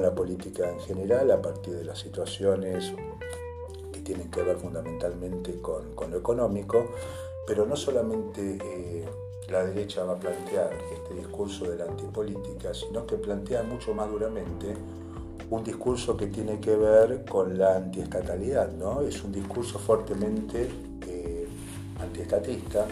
la 0.00 0.14
política 0.14 0.70
en 0.70 0.80
general 0.80 1.30
a 1.30 1.42
partir 1.42 1.74
de 1.74 1.84
las 1.84 1.98
situaciones 1.98 2.94
que 3.92 4.00
tienen 4.00 4.30
que 4.30 4.40
ver 4.40 4.56
fundamentalmente 4.56 5.60
con, 5.60 6.10
lo 6.10 6.16
económico, 6.16 6.86
pero 7.46 7.66
no 7.66 7.76
solamente 7.76 8.56
eh, 8.64 9.04
la 9.50 9.62
derecha 9.66 10.02
va 10.04 10.14
a 10.14 10.18
plantear 10.18 10.70
este 10.94 11.14
discurso 11.14 11.70
de 11.70 11.76
la 11.76 11.84
antipolítica, 11.84 12.72
sino 12.72 13.06
que 13.06 13.16
plantea 13.16 13.64
mucho 13.64 13.92
más 13.92 14.10
duramente 14.10 14.74
un 15.50 15.62
discurso 15.62 16.16
que 16.16 16.28
tiene 16.28 16.58
que 16.58 16.74
ver 16.74 17.26
con 17.26 17.58
la 17.58 17.76
antiestatalidad, 17.76 18.72
¿no? 18.72 19.02
Es 19.02 19.22
un 19.22 19.32
discurso 19.32 19.78
fuertemente 19.78 20.70
eh, 21.06 21.46
antiestatista, 22.00 22.86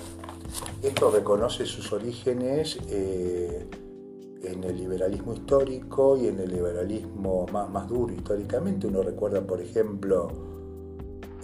esto 0.83 1.11
reconoce 1.11 1.66
sus 1.66 1.92
orígenes 1.92 2.78
eh, 2.88 3.66
en 4.42 4.64
el 4.64 4.76
liberalismo 4.76 5.35
histórico 5.35 6.16
y 6.16 6.28
en 6.28 6.40
el 6.40 6.50
liberalismo 6.50 7.47
más, 7.52 7.88
duro 7.88 8.12
históricamente. 8.14 8.87
Uno 8.87 9.02
recuerda, 9.02 9.42
por 9.42 9.61
ejemplo, 9.61 10.28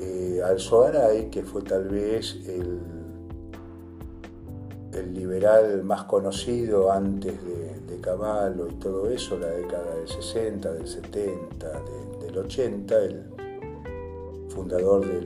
eh, 0.00 0.40
al 0.44 0.58
Soaray, 0.58 1.30
que 1.30 1.42
fue 1.42 1.62
tal 1.62 1.88
vez 1.88 2.36
el, 2.46 2.80
liberal 5.12 5.82
más 5.84 6.04
conocido 6.04 6.90
antes 6.90 7.34
de, 7.44 7.66
Caballo 8.00 8.68
y 8.68 8.74
todo 8.74 9.10
eso, 9.10 9.36
la 9.38 9.48
década 9.48 9.96
del 9.96 10.06
60, 10.06 10.72
del 10.74 10.86
70, 10.86 11.82
del 12.20 12.38
80, 12.38 12.98
el 13.02 13.22
fundador 14.48 15.04
de 15.04 15.20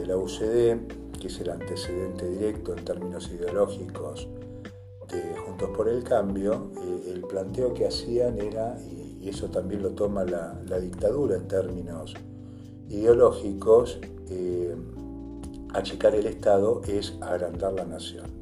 de 0.00 0.06
la 0.06 0.16
UCD 0.16 1.09
que 1.20 1.28
es 1.28 1.40
el 1.40 1.50
antecedente 1.50 2.28
directo 2.28 2.76
en 2.76 2.84
términos 2.84 3.30
ideológicos 3.30 4.28
de 5.08 5.36
Juntos 5.36 5.70
por 5.76 5.88
el 5.88 6.02
Cambio, 6.02 6.72
eh, 6.82 7.12
el 7.14 7.22
planteo 7.22 7.72
que 7.74 7.86
hacían 7.86 8.38
era, 8.40 8.76
y, 8.80 9.28
eso 9.28 9.48
también 9.48 9.82
lo 9.82 9.90
toma 9.90 10.24
la, 10.24 10.80
dictadura 10.80 11.36
en 11.36 11.46
términos 11.46 12.14
ideológicos, 12.88 14.00
eh, 14.28 14.74
achicar 15.74 16.14
el 16.14 16.26
Estado 16.26 16.80
es 16.88 17.16
agrandar 17.20 17.74
la 17.74 17.84
nación. 17.84 18.40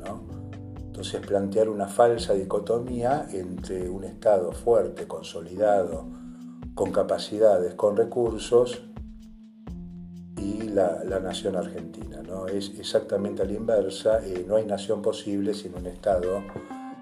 Entonces 0.87 1.21
plantear 1.21 1.69
una 1.69 1.89
falsa 1.89 2.33
dicotomía 2.33 3.29
entre 3.33 3.91
un 3.91 4.05
Estado 4.05 4.53
fuerte, 4.53 5.07
consolidado, 5.07 6.07
con 6.75 6.93
capacidades, 6.93 7.75
con 7.75 7.97
recursos, 7.97 8.89
la, 11.05 11.21
nación 11.21 11.57
argentina. 11.57 12.08
¿No? 12.29 12.47
Es 12.47 12.79
exactamente 12.79 13.43
a 13.43 13.45
la 13.45 13.53
inversa, 13.53 14.25
eh, 14.25 14.45
no 14.47 14.57
hay 14.57 14.67
nación 14.67 15.03
posible 15.03 15.55
sin 15.55 15.75
un 15.75 15.87
Estado 15.87 16.43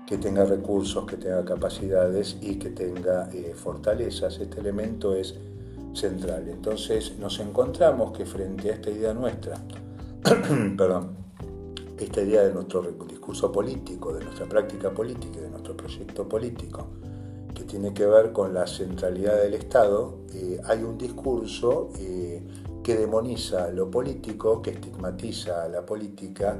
que 0.06 0.18
tenga 0.18 0.44
recursos, 0.44 1.04
que 1.04 1.16
tenga 1.16 1.44
capacidades 1.44 2.36
y 2.40 2.56
que 2.56 2.70
tenga 2.70 3.28
eh, 3.32 3.54
fortalezas. 3.54 4.38
Este 4.38 4.60
elemento 4.60 5.14
es 5.14 5.34
central. 5.92 6.48
Entonces 6.48 7.18
nos 7.18 7.40
encontramos 7.40 8.16
que 8.16 8.24
frente 8.24 8.70
a 8.70 8.74
esta 8.74 8.90
idea 8.90 9.12
nuestra, 9.12 9.58
perdón, 10.76 11.16
esta 11.98 12.20
idea 12.20 12.42
de 12.42 12.52
nuestro 12.52 12.82
discurso 12.82 13.50
político, 13.50 14.12
de 14.12 14.22
nuestra 14.22 14.46
práctica 14.46 14.90
política, 14.90 15.40
de 15.40 15.48
nuestro 15.48 15.76
proyecto 15.76 16.28
político, 16.28 16.86
que 17.54 17.64
tiene 17.64 17.94
que 17.94 18.06
ver 18.06 18.32
con 18.32 18.52
la 18.52 18.66
centralidad 18.66 19.42
del 19.42 19.54
Estado, 19.54 20.18
eh, 20.34 20.60
hay 20.64 20.82
un 20.82 20.98
discurso 20.98 21.88
que 22.86 22.94
demoniza 22.94 23.68
lo 23.72 23.90
político, 23.90 24.62
que 24.62 24.70
estigmatiza 24.70 25.64
a 25.64 25.68
la 25.68 25.84
política, 25.84 26.56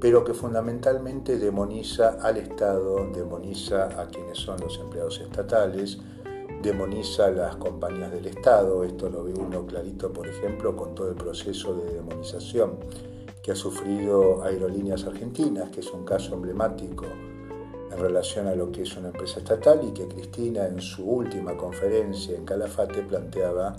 pero 0.00 0.24
que 0.24 0.32
fundamentalmente 0.32 1.36
demoniza 1.36 2.16
al 2.22 2.38
Estado, 2.38 3.06
demoniza 3.14 4.00
a 4.00 4.06
quienes 4.06 4.38
son 4.38 4.58
los 4.60 4.78
empleados 4.78 5.20
estatales, 5.20 5.98
demoniza 6.62 7.30
las 7.32 7.56
compañías 7.56 8.10
del 8.10 8.28
Estado, 8.28 8.82
esto 8.82 9.10
lo 9.10 9.24
ve 9.24 9.34
uno 9.34 9.66
clarito, 9.66 10.10
por 10.10 10.26
ejemplo, 10.26 10.74
con 10.74 10.94
todo 10.94 11.10
el 11.10 11.16
proceso 11.16 11.74
de 11.74 11.92
demonización 11.92 12.78
que 13.42 13.52
ha 13.52 13.54
sufrido 13.54 14.42
Aerolíneas 14.44 15.04
Argentinas, 15.04 15.68
que 15.68 15.80
es 15.80 15.92
un 15.92 16.06
caso 16.06 16.32
emblemático 16.32 17.04
en 17.92 17.98
relación 17.98 18.46
a 18.46 18.54
lo 18.54 18.72
que 18.72 18.84
es 18.84 18.96
una 18.96 19.08
empresa 19.08 19.40
estatal 19.40 19.86
y 19.86 19.92
que 19.92 20.08
Cristina 20.08 20.66
en 20.66 20.80
su 20.80 21.04
última 21.04 21.58
conferencia 21.58 22.34
en 22.34 22.46
Calafate 22.46 23.02
planteaba 23.02 23.76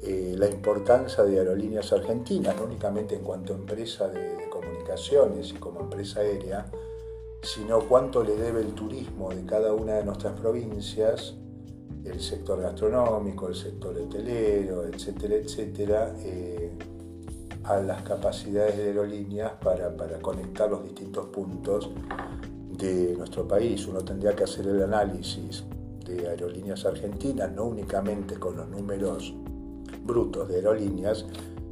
eh, 0.00 0.36
la 0.38 0.48
importancia 0.48 1.24
de 1.24 1.38
aerolíneas 1.38 1.92
argentinas, 1.92 2.56
no 2.56 2.64
únicamente 2.64 3.16
en 3.16 3.22
cuanto 3.22 3.52
a 3.52 3.56
empresa 3.56 4.08
de, 4.08 4.48
comunicaciones 4.48 5.50
y 5.50 5.54
como 5.54 5.80
empresa 5.80 6.20
aérea, 6.20 6.70
sino 7.42 7.80
cuánto 7.80 8.22
le 8.22 8.36
debe 8.36 8.60
el 8.60 8.74
turismo 8.74 9.30
de 9.30 9.44
cada 9.44 9.72
una 9.72 9.94
de 9.94 10.04
nuestras 10.04 10.38
provincias, 10.38 11.34
el 12.04 12.20
sector 12.20 12.60
gastronómico, 12.60 13.48
el 13.48 13.54
sector 13.54 13.96
hotelero, 13.96 14.84
etcétera, 14.84 15.34
etcétera, 15.34 16.14
eh, 16.20 16.72
a 17.64 17.80
las 17.80 18.02
capacidades 18.02 18.76
de 18.76 18.84
aerolíneas 18.84 19.52
para, 19.62 19.94
para 19.96 20.18
conectar 20.20 20.70
los 20.70 20.84
distintos 20.84 21.26
puntos 21.26 21.90
de 22.70 23.14
nuestro 23.16 23.46
país. 23.46 23.86
Uno 23.86 24.02
tendría 24.04 24.34
que 24.34 24.44
hacer 24.44 24.66
el 24.66 24.82
análisis 24.82 25.64
de 26.06 26.28
aerolíneas 26.28 26.84
argentinas, 26.86 27.52
no 27.52 27.64
únicamente 27.64 28.36
con 28.36 28.56
los 28.56 28.68
números 28.68 29.34
brutos 30.08 30.48
de 30.48 30.56
aerolíneas, 30.56 31.24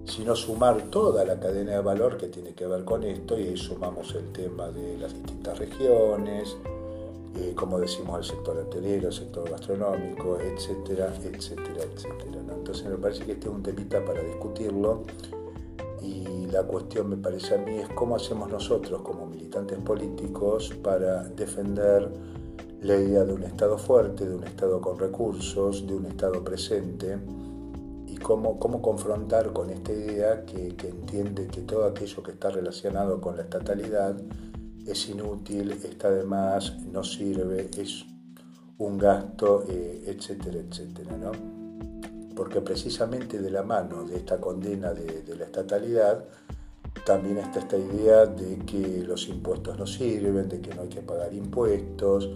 sino 0.05 0.37
sumar 0.37 0.83
toda 0.83 1.25
la 1.25 1.40
cadena 1.40 1.73
de 1.73 1.81
valor 1.81 2.16
que 2.16 2.28
tiene 2.28 2.55
que 2.55 2.69
ver 2.69 2.85
con 2.85 3.02
esto 3.02 3.37
y 3.37 3.49
ahí 3.49 3.57
sumamos 3.57 4.14
el 4.14 4.31
tema 4.31 4.69
de 4.69 4.99
las 4.99 5.12
distintas 5.12 5.59
regiones 5.59 6.57
eh, 7.38 7.52
como 7.55 7.78
decimos, 7.78 8.19
el 8.19 8.25
sector 8.25 8.57
hotelero, 8.57 9.09
el 9.09 9.12
sector 9.12 9.50
gastronómico, 9.50 10.38
etcétera, 10.40 11.12
etcétera, 11.23 11.83
etcétera. 11.83 12.40
Entonces 12.57 12.87
me 12.87 12.97
parece 12.97 13.25
que 13.25 13.33
este 13.33 13.49
es 13.49 13.55
un 13.55 13.62
temita 13.62 14.02
para 14.02 14.23
discutirlo 14.23 15.02
y 16.00 16.47
la 16.47 16.62
cuestión 16.62 17.11
me 17.11 17.16
parece 17.16 17.57
a 17.57 17.59
mí 17.59 17.76
es 17.76 17.88
cómo 17.90 18.16
hacemos 18.16 18.49
nosotros 18.49 19.02
como 19.02 19.26
militantes 19.26 19.78
políticos 19.81 20.73
para 20.83 21.25
defender 21.25 22.11
la 22.81 22.97
idea 22.97 23.25
de 23.25 23.35
un 23.35 23.43
Estado 23.43 23.76
fuerte, 23.76 24.26
de 24.26 24.35
un 24.35 24.45
Estado 24.45 24.81
con 24.81 24.99
recursos, 24.99 25.87
de 25.87 25.95
un 25.95 26.07
Estado 26.07 26.43
presente 26.43 27.19
y 28.16 28.18
cómo, 28.18 28.58
cómo 28.58 28.80
confrontar 28.80 29.52
con 29.52 29.68
esta 29.68 29.92
idea 29.92 30.44
que, 30.46 30.68
entiende 30.68 31.46
que 31.49 31.61
todo 31.62 31.85
aquello 31.85 32.23
que 32.23 32.32
está 32.32 32.49
relacionado 32.50 33.20
con 33.20 33.37
la 33.37 33.42
estatalidad 33.42 34.16
es 34.87 35.08
inútil, 35.08 35.73
está 35.73 36.11
de 36.11 36.25
más, 36.25 36.78
no 36.85 37.04
sirve, 37.04 37.68
es 37.76 38.06
un 38.78 38.96
gasto, 38.96 39.64
eh, 39.68 40.04
etcétera, 40.06 40.58
etcétera. 40.58 41.16
¿no? 41.18 41.32
Porque 42.35 42.62
precisamente 42.62 43.38
de 43.38 43.50
la 43.50 43.62
mano 43.62 44.04
de 44.04 44.16
esta 44.16 44.40
condena 44.40 44.94
de, 44.94 45.23
de 45.23 45.37
la 45.37 45.44
estatalidad, 45.44 46.25
también 47.04 47.38
está 47.38 47.58
esta 47.58 47.76
idea 47.76 48.25
de 48.25 48.58
que 48.61 49.04
los 49.06 49.28
impuestos 49.28 49.78
no 49.78 49.87
sirven, 49.87 50.49
de 50.49 50.61
que 50.62 50.75
no 50.75 50.82
hay 50.82 50.88
que 50.88 51.02
pagar 51.02 51.35
impuestos, 51.35 52.30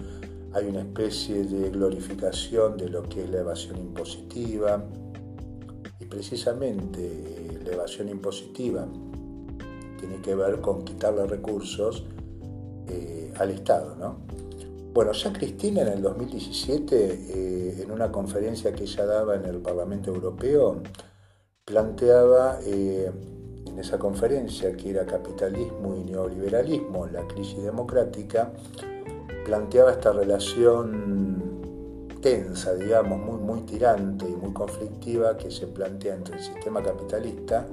hay 0.52 0.66
una 0.66 0.80
especie 0.80 1.44
de 1.44 1.70
glorificación 1.70 2.76
de 2.76 2.88
lo 2.90 3.02
que 3.04 3.24
es 3.24 3.30
la 3.30 3.38
evasión 3.38 3.78
impositiva 3.78 4.84
precisamente 6.10 7.00
eh, 7.00 7.60
la 7.64 7.72
evasión 7.72 8.08
impositiva 8.08 8.86
tiene 9.98 10.20
que 10.20 10.34
ver 10.34 10.60
con 10.60 10.84
quitarle 10.84 11.24
recursos 11.26 12.04
eh, 12.88 13.32
al 13.38 13.50
Estado. 13.50 13.94
¿no? 13.96 14.18
Bueno, 14.92 15.12
ya 15.12 15.32
Cristina 15.32 15.82
en 15.82 15.88
el 15.88 16.02
2017, 16.02 16.96
eh, 16.98 17.82
en 17.82 17.90
una 17.90 18.10
conferencia 18.10 18.72
que 18.72 18.82
ella 18.82 19.06
daba 19.06 19.36
en 19.36 19.44
el 19.44 19.58
Parlamento 19.58 20.12
Europeo, 20.12 20.82
planteaba 21.64 22.58
en 22.64 23.78
esa 23.78 23.96
conferencia 23.96 24.76
que 24.76 24.90
era 24.90 25.06
capitalismo 25.06 25.94
y 25.94 26.10
neoliberalismo, 26.10 27.06
la 27.06 27.28
crisis 27.28 27.62
democrática, 27.62 28.52
planteaba 29.44 29.92
esta 29.92 30.12
relación 30.12 31.39
tensa, 32.20 32.74
digamos, 32.74 33.18
muy, 33.18 33.38
muy 33.38 33.60
tirante 33.62 34.28
y 34.28 34.34
muy 34.34 34.52
conflictiva 34.52 35.36
que 35.36 35.50
se 35.50 35.66
plantea 35.66 36.14
entre 36.14 36.36
el 36.36 36.42
sistema 36.42 36.82
capitalista 36.82 37.66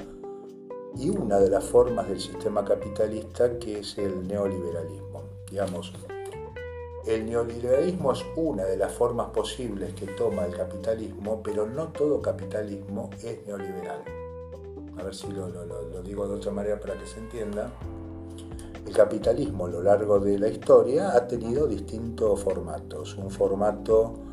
y 0.95 1.09
una 1.09 1.37
de 1.37 1.49
las 1.49 1.63
formas 1.63 2.07
del 2.07 2.19
sistema 2.19 2.63
capitalista 2.63 3.59
que 3.59 3.79
es 3.79 3.97
el 3.97 4.27
neoliberalismo. 4.27 5.23
Digamos, 5.49 5.93
el 7.05 7.25
neoliberalismo 7.25 8.11
es 8.13 8.25
una 8.35 8.63
de 8.65 8.77
las 8.77 8.91
formas 8.91 9.29
posibles 9.29 9.93
que 9.93 10.07
toma 10.07 10.45
el 10.45 10.55
capitalismo, 10.55 11.41
pero 11.43 11.67
no 11.67 11.89
todo 11.89 12.21
capitalismo 12.21 13.09
es 13.23 13.45
neoliberal. 13.45 14.01
A 14.97 15.03
ver 15.03 15.13
si 15.13 15.27
lo, 15.27 15.47
lo 15.47 16.01
digo 16.01 16.27
de 16.27 16.35
otra 16.35 16.51
manera 16.51 16.79
para 16.79 16.97
que 16.97 17.05
se 17.05 17.19
entienda. 17.19 17.71
El 18.85 18.93
capitalismo 18.93 19.65
a 19.67 19.69
lo 19.69 19.83
largo 19.83 20.19
de 20.19 20.39
la 20.39 20.47
historia 20.47 21.15
ha 21.15 21.27
tenido 21.27 21.67
distintos 21.67 22.41
formatos. 22.41 23.15
Un 23.17 23.29
formato 23.29 24.26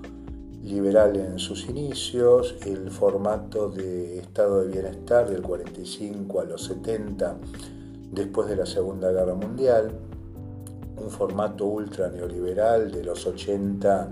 liberal 0.65 1.17
en 1.17 1.39
sus 1.39 1.69
inicios, 1.69 2.57
el 2.67 2.91
formato 2.91 3.69
de 3.69 4.19
estado 4.19 4.63
de 4.63 4.73
bienestar 4.73 5.29
del 5.29 5.43
45 5.43 6.41
a 6.41 6.45
los 6.45 6.65
70 6.65 7.37
después 8.11 8.49
de 8.49 8.57
la 8.57 8.67
Segunda 8.67 9.11
Guerra 9.13 9.35
Mundial, 9.35 9.93
un 10.97 11.11
formato 11.11 11.67
ultra 11.67 12.09
neoliberal 12.09 12.91
de 12.91 13.05
los 13.05 13.27
80 13.27 14.09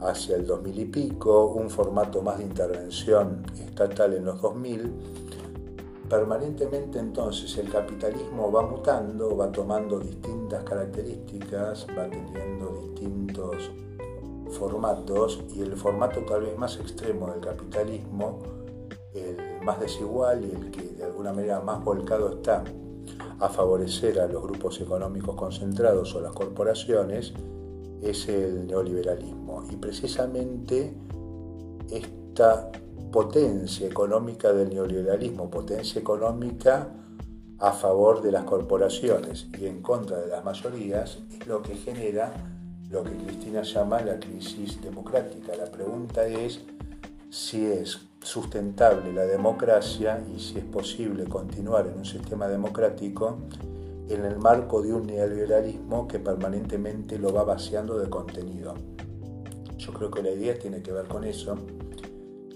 hacia 0.00 0.36
el 0.36 0.46
2000 0.46 0.78
y 0.78 0.84
pico, 0.86 1.46
un 1.46 1.70
formato 1.70 2.22
más 2.22 2.38
de 2.38 2.44
intervención 2.44 3.42
estatal 3.58 4.14
en 4.14 4.24
los 4.24 4.40
2000 4.40 4.92
Permanentemente 6.08 7.00
entonces 7.00 7.58
el 7.58 7.68
capitalismo 7.68 8.52
va 8.52 8.62
mutando, 8.62 9.36
va 9.36 9.50
tomando 9.50 9.98
distintas 9.98 10.62
características, 10.62 11.84
va 11.98 12.08
teniendo 12.08 12.80
distintos 12.86 13.72
formatos 14.50 15.42
y 15.54 15.62
el 15.62 15.76
formato 15.76 16.20
tal 16.20 16.42
vez 16.42 16.56
más 16.56 16.78
extremo 16.78 17.30
del 17.30 17.40
capitalismo, 17.40 18.38
el 19.14 19.36
más 19.62 19.80
desigual 19.80 20.44
y 20.44 20.50
el 20.50 20.70
que 20.70 20.82
de 20.82 21.04
alguna 21.04 21.32
manera 21.32 21.60
más 21.60 21.82
volcado 21.84 22.30
está 22.34 22.64
a 23.38 23.48
favorecer 23.48 24.20
a 24.20 24.26
los 24.26 24.42
grupos 24.42 24.80
económicos 24.80 25.34
concentrados 25.36 26.14
o 26.14 26.20
las 26.20 26.32
corporaciones, 26.32 27.32
es 28.02 28.28
el 28.28 28.66
neoliberalismo. 28.66 29.64
Y 29.70 29.76
precisamente 29.76 30.94
esta 31.90 32.70
potencia 33.12 33.86
económica 33.86 34.52
del 34.52 34.70
neoliberalismo, 34.70 35.50
potencia 35.50 36.00
económica 36.00 36.88
a 37.58 37.72
favor 37.72 38.20
de 38.22 38.32
las 38.32 38.44
corporaciones 38.44 39.48
y 39.58 39.66
en 39.66 39.80
contra 39.80 40.18
de 40.18 40.28
las 40.28 40.44
mayorías, 40.44 41.18
es 41.32 41.46
lo 41.46 41.62
que 41.62 41.74
genera 41.74 42.55
lo 42.90 43.02
que 43.02 43.16
Cristina 43.16 43.62
llama 43.62 44.00
la 44.00 44.18
crisis 44.18 44.80
democrática. 44.80 45.56
La 45.56 45.66
pregunta 45.66 46.26
es 46.26 46.60
si 47.30 47.66
es 47.66 48.00
sustentable 48.22 49.12
la 49.12 49.24
democracia 49.24 50.24
y 50.34 50.40
si 50.40 50.58
es 50.58 50.64
posible 50.64 51.24
continuar 51.24 51.86
en 51.86 51.98
un 51.98 52.04
sistema 52.04 52.48
democrático 52.48 53.38
en 54.08 54.24
el 54.24 54.38
marco 54.38 54.82
de 54.82 54.92
un 54.92 55.06
neoliberalismo 55.06 56.06
que 56.06 56.18
permanentemente 56.18 57.18
lo 57.18 57.32
va 57.32 57.44
vaciando 57.44 57.98
de 57.98 58.08
contenido. 58.08 58.74
Yo 59.78 59.92
creo 59.92 60.10
que 60.10 60.22
la 60.22 60.30
idea 60.30 60.58
tiene 60.58 60.82
que 60.82 60.92
ver 60.92 61.06
con 61.06 61.24
eso 61.24 61.56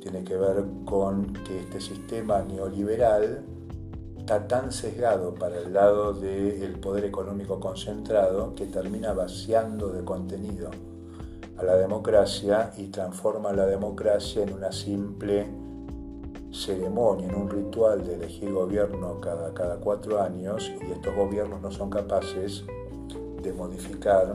tiene 0.01 0.25
que 0.25 0.37
ver 0.37 0.65
con 0.85 1.33
que 1.45 1.61
este 1.61 1.81
sistema 1.81 2.43
neoliberal 2.43 3.43
está 4.31 4.47
tan 4.47 4.71
sesgado 4.71 5.35
para 5.35 5.59
el 5.59 5.73
lado 5.73 6.13
del 6.13 6.79
poder 6.79 7.05
económico 7.05 7.59
concentrado 7.59 8.55
que 8.55 8.67
termina 8.67 9.13
vaciando 9.13 9.89
de 9.89 10.05
contenido 10.05 10.71
a 11.59 11.65
la 11.65 11.75
democracia 11.75 12.73
y 12.77 12.87
transforma 12.93 13.53
la 13.53 13.67
democracia 13.67 14.45
en 14.45 14.53
una 14.53 14.71
simple 14.71 15.49
ceremonia, 16.53 17.27
en 17.27 17.35
un 17.35 17.51
ritual 17.51 18.07
de 18.07 18.15
elegir 18.15 18.53
gobierno 18.53 19.21
cada, 19.21 19.53
cada 19.53 19.79
cuatro 19.79 20.23
años 20.23 20.71
y 20.81 20.93
estos 20.93 21.13
gobiernos 21.13 21.61
no 21.61 21.73
son 21.73 21.91
capaces 21.91 22.63
de 23.43 23.53
modificar 23.53 24.33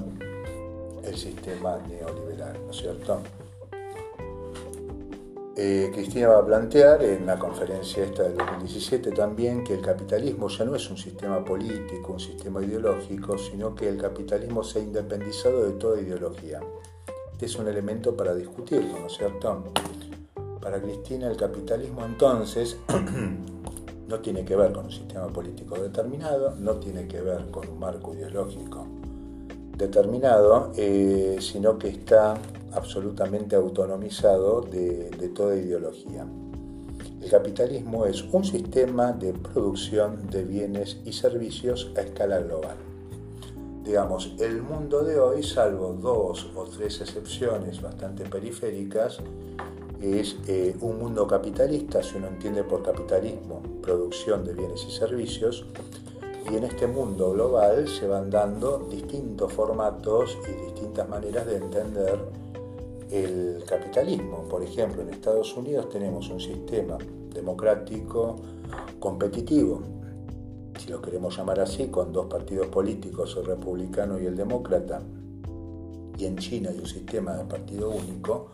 el 1.06 1.16
sistema 1.16 1.78
neoliberal, 1.88 2.58
¿no 2.66 2.72
es 2.72 2.78
cierto? 2.78 3.22
Eh, 5.58 5.90
Cristina 5.94 6.28
va 6.28 6.40
a 6.40 6.46
plantear 6.46 7.02
en 7.02 7.26
la 7.26 7.40
conferencia 7.40 8.04
esta 8.04 8.24
del 8.24 8.36
2017 8.36 9.12
también 9.12 9.64
que 9.64 9.76
el 9.76 9.82
capitalismo 9.82 10.50
ya 10.50 10.66
no 10.66 10.76
es 10.76 10.90
un 10.90 10.98
sistema 10.98 11.46
político, 11.46 12.12
un 12.12 12.20
sistema 12.20 12.62
ideológico, 12.62 13.38
sino 13.38 13.74
que 13.74 13.88
el 13.88 13.98
capitalismo 13.98 14.66
se 14.66 14.80
ha 14.80 14.82
independizado 14.82 15.64
de 15.66 15.72
toda 15.74 16.02
ideología. 16.02 16.60
Este 17.32 17.46
es 17.46 17.56
un 17.56 17.70
elemento 17.70 18.18
para 18.18 18.36
discutirlo, 18.36 19.00
¿no 19.00 19.08
es 19.08 19.14
cierto? 19.14 19.64
Para 20.60 20.82
Cristina 20.82 21.28
el 21.28 21.38
capitalismo 21.38 22.04
entonces 22.04 22.76
no 24.10 24.20
tiene 24.20 24.44
que 24.44 24.58
ver 24.58 24.74
con 24.74 24.86
un 24.86 24.92
sistema 24.92 25.28
político 25.28 25.76
determinado, 25.76 26.54
no 26.60 26.74
tiene 26.80 27.08
que 27.08 27.22
ver 27.22 27.50
con 27.50 27.70
un 27.70 27.80
marco 27.80 28.14
ideológico 28.14 28.88
determinado, 29.78 30.74
eh, 30.76 31.38
sino 31.40 31.78
que 31.78 31.90
está 31.90 32.38
absolutamente 32.76 33.56
autonomizado 33.56 34.62
de, 34.62 35.10
toda 35.34 35.56
ideología. 35.56 36.26
El 37.22 37.30
capitalismo 37.30 38.06
es 38.06 38.24
un 38.32 38.44
sistema 38.44 39.12
de 39.12 39.34
producción 39.34 40.28
de 40.30 40.44
bienes 40.44 41.00
y 41.06 41.14
servicios 41.14 41.92
a 41.98 42.02
escala 42.02 42.40
global. 42.40 42.78
Digamos, 43.84 44.36
el 44.40 44.62
mundo 44.62 45.04
de 45.04 45.20
hoy, 45.20 45.44
salvo 45.44 45.94
dos 45.94 46.52
o 46.56 46.64
tres 46.66 47.02
excepciones 47.02 47.82
bastante 47.82 48.26
periféricas, 48.26 49.20
es 50.02 50.38
eh, 50.48 50.76
un 50.82 51.00
mundo 51.00 51.28
capitalista, 51.28 52.04
si 52.04 52.18
uno 52.18 52.28
entiende 52.28 52.64
por 52.64 52.84
capitalismo 52.84 53.62
producción 53.82 54.44
de 54.44 54.54
bienes 54.54 54.86
y 54.88 54.92
servicios, 54.92 55.66
y 56.52 56.56
en 56.56 56.64
este 56.64 56.86
mundo 56.86 57.32
global 57.34 57.88
se 57.88 58.08
van 58.08 58.30
dando 58.30 58.88
distintos 58.90 59.52
formatos 59.52 60.38
y 60.48 60.66
distintas 60.66 61.10
maneras 61.10 61.48
de 61.48 61.58
entender 61.58 62.20
el 63.16 63.64
capitalismo. 63.66 64.48
Por 64.50 64.64
ejemplo, 64.64 65.02
en 65.02 65.10
Estados 65.10 65.56
Unidos 65.56 65.90
tenemos 65.90 66.30
un 66.30 66.40
sistema 66.40 66.98
democrático 67.34 68.36
competitivo, 69.00 69.82
si 70.78 70.90
lo 70.90 71.02
queremos 71.02 71.38
llamar 71.38 71.60
así, 71.60 71.88
con 71.88 72.12
dos 72.12 72.26
partidos 72.28 72.68
políticos, 72.68 73.36
el 73.38 73.46
republicano 73.46 74.20
y 74.20 74.26
el 74.26 74.36
demócrata, 74.36 75.02
y 76.18 76.26
en 76.26 76.38
China 76.38 76.70
hay 76.70 76.80
un 76.80 76.88
sistema 76.88 77.36
de 77.36 77.46
partido 77.46 77.90
único, 77.90 78.52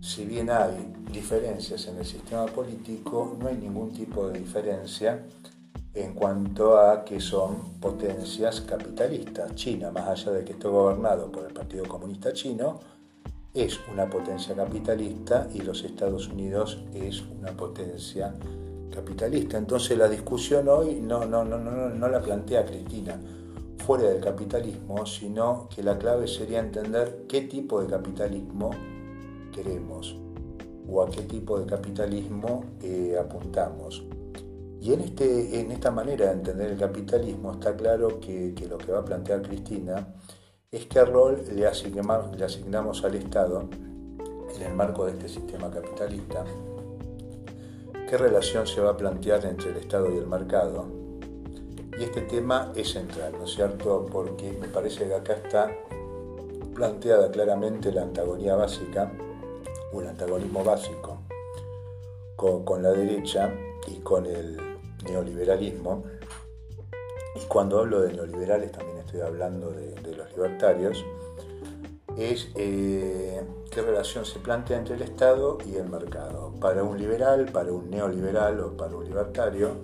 si 0.00 0.24
bien 0.24 0.50
hay 0.50 0.92
diferencias 1.12 1.86
en 1.86 1.98
el 1.98 2.04
sistema 2.04 2.46
político, 2.46 3.36
no 3.38 3.48
hay 3.48 3.56
ningún 3.56 3.92
tipo 3.92 4.28
de 4.28 4.38
diferencia 4.40 5.24
en 5.94 6.14
cuanto 6.14 6.78
a 6.78 7.04
que 7.04 7.20
son 7.20 7.78
potencias 7.80 8.62
capitalistas. 8.62 9.54
China, 9.54 9.90
más 9.90 10.08
allá 10.08 10.32
de 10.32 10.44
que 10.44 10.52
esté 10.52 10.66
gobernado 10.66 11.30
por 11.30 11.46
el 11.46 11.52
Partido 11.52 11.84
Comunista 11.86 12.32
Chino, 12.32 12.80
es 13.54 13.78
una 13.92 14.08
potencia 14.08 14.54
capitalista 14.54 15.48
y 15.52 15.60
los 15.60 15.84
Estados 15.84 16.28
Unidos 16.28 16.82
es 16.94 17.22
una 17.22 17.56
potencia 17.56 18.34
capitalista. 18.90 19.58
Entonces 19.58 19.96
la 19.98 20.08
discusión 20.08 20.68
hoy 20.68 21.00
no, 21.00 21.24
no, 21.24 21.44
no, 21.44 21.58
no, 21.58 21.88
no 21.88 22.08
la 22.08 22.20
plantea 22.20 22.64
Cristina 22.64 23.20
fuera 23.84 24.04
del 24.04 24.22
capitalismo, 24.22 25.04
sino 25.06 25.68
que 25.74 25.82
la 25.82 25.98
clave 25.98 26.28
sería 26.28 26.60
entender 26.60 27.24
qué 27.28 27.42
tipo 27.42 27.82
de 27.82 27.88
capitalismo 27.88 28.70
queremos 29.52 30.16
o 30.88 31.02
a 31.02 31.10
qué 31.10 31.22
tipo 31.22 31.58
de 31.58 31.66
capitalismo 31.66 32.64
eh, 32.82 33.16
apuntamos. 33.18 34.04
Y 34.80 34.92
en, 34.92 35.00
este, 35.00 35.60
en 35.60 35.70
esta 35.70 35.90
manera 35.90 36.26
de 36.26 36.32
entender 36.32 36.72
el 36.72 36.78
capitalismo 36.78 37.52
está 37.52 37.76
claro 37.76 38.18
que, 38.18 38.54
lo 38.68 38.78
que 38.78 38.90
va 38.90 39.00
a 39.00 39.04
plantear 39.04 39.42
Cristina 39.42 40.08
es 40.72 40.86
qué 40.86 41.04
rol 41.04 41.44
le, 41.54 41.66
asignamos, 41.66 42.34
le 42.34 42.46
asignamos 42.46 43.04
al 43.04 43.14
Estado 43.14 43.68
en 44.56 44.62
el 44.62 44.72
marco 44.74 45.04
de 45.04 45.12
este 45.12 45.28
sistema 45.28 45.70
capitalista, 45.70 46.46
qué 48.08 48.16
relación 48.16 48.66
se 48.66 48.80
va 48.80 48.92
a 48.92 48.96
plantear 48.96 49.44
entre 49.44 49.72
el 49.72 49.76
Estado 49.76 50.10
y 50.10 50.16
el 50.16 50.26
mercado. 50.26 50.86
Y 51.98 52.04
este 52.04 52.22
tema 52.22 52.72
es 52.74 52.92
central, 52.92 53.32
¿no 53.32 53.44
es 53.44 53.50
cierto? 53.50 54.06
Porque 54.10 54.50
me 54.52 54.66
parece 54.66 55.06
que 55.06 55.14
acá 55.14 55.34
está 55.34 55.70
planteada 56.74 57.30
claramente 57.30 57.92
la 57.92 58.04
antagonía 58.04 58.56
básica 58.56 59.12
o 59.92 60.00
el 60.00 60.08
antagonismo 60.08 60.64
básico 60.64 61.18
con, 62.34 62.82
la 62.82 62.92
derecha 62.92 63.52
y 63.88 63.96
con 63.96 64.24
el 64.24 64.58
neoliberalismo. 65.04 66.04
Y 67.36 67.44
cuando 67.46 67.80
hablo 67.80 68.00
de 68.00 68.14
neoliberales 68.14 68.72
también 68.72 68.91
hablando 69.20 69.70
de, 69.70 70.14
los 70.16 70.30
libertarios. 70.36 71.04
Es 72.16 72.48
eh, 72.56 73.42
qué 73.70 73.82
relación 73.82 74.24
se 74.24 74.38
plantea 74.38 74.78
entre 74.78 74.94
el 74.94 75.02
Estado 75.02 75.58
y 75.66 75.76
el 75.76 75.88
mercado. 75.88 76.54
Para 76.60 76.84
un 76.84 76.98
liberal, 76.98 77.50
para 77.52 77.72
un 77.72 77.90
neoliberal 77.90 78.60
o 78.60 78.76
para 78.76 78.96
un 78.96 79.04
libertario, 79.04 79.76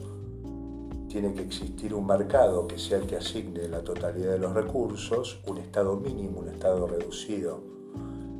tiene 1.09 1.33
que 1.33 1.43
existir 1.43 1.95
un 1.95 2.07
mercado 2.07 2.69
que 2.69 2.79
sea 2.79 2.99
el 2.99 3.07
que 3.07 3.17
asigne 3.17 3.67
la 3.69 3.81
totalidad 3.81 4.33
de 4.33 4.39
los 4.39 4.53
recursos, 4.53 5.41
un 5.47 5.59
Estado 5.59 5.97
mínimo, 5.97 6.41
un 6.41 6.49
Estado 6.49 6.87
reducido 6.87 7.61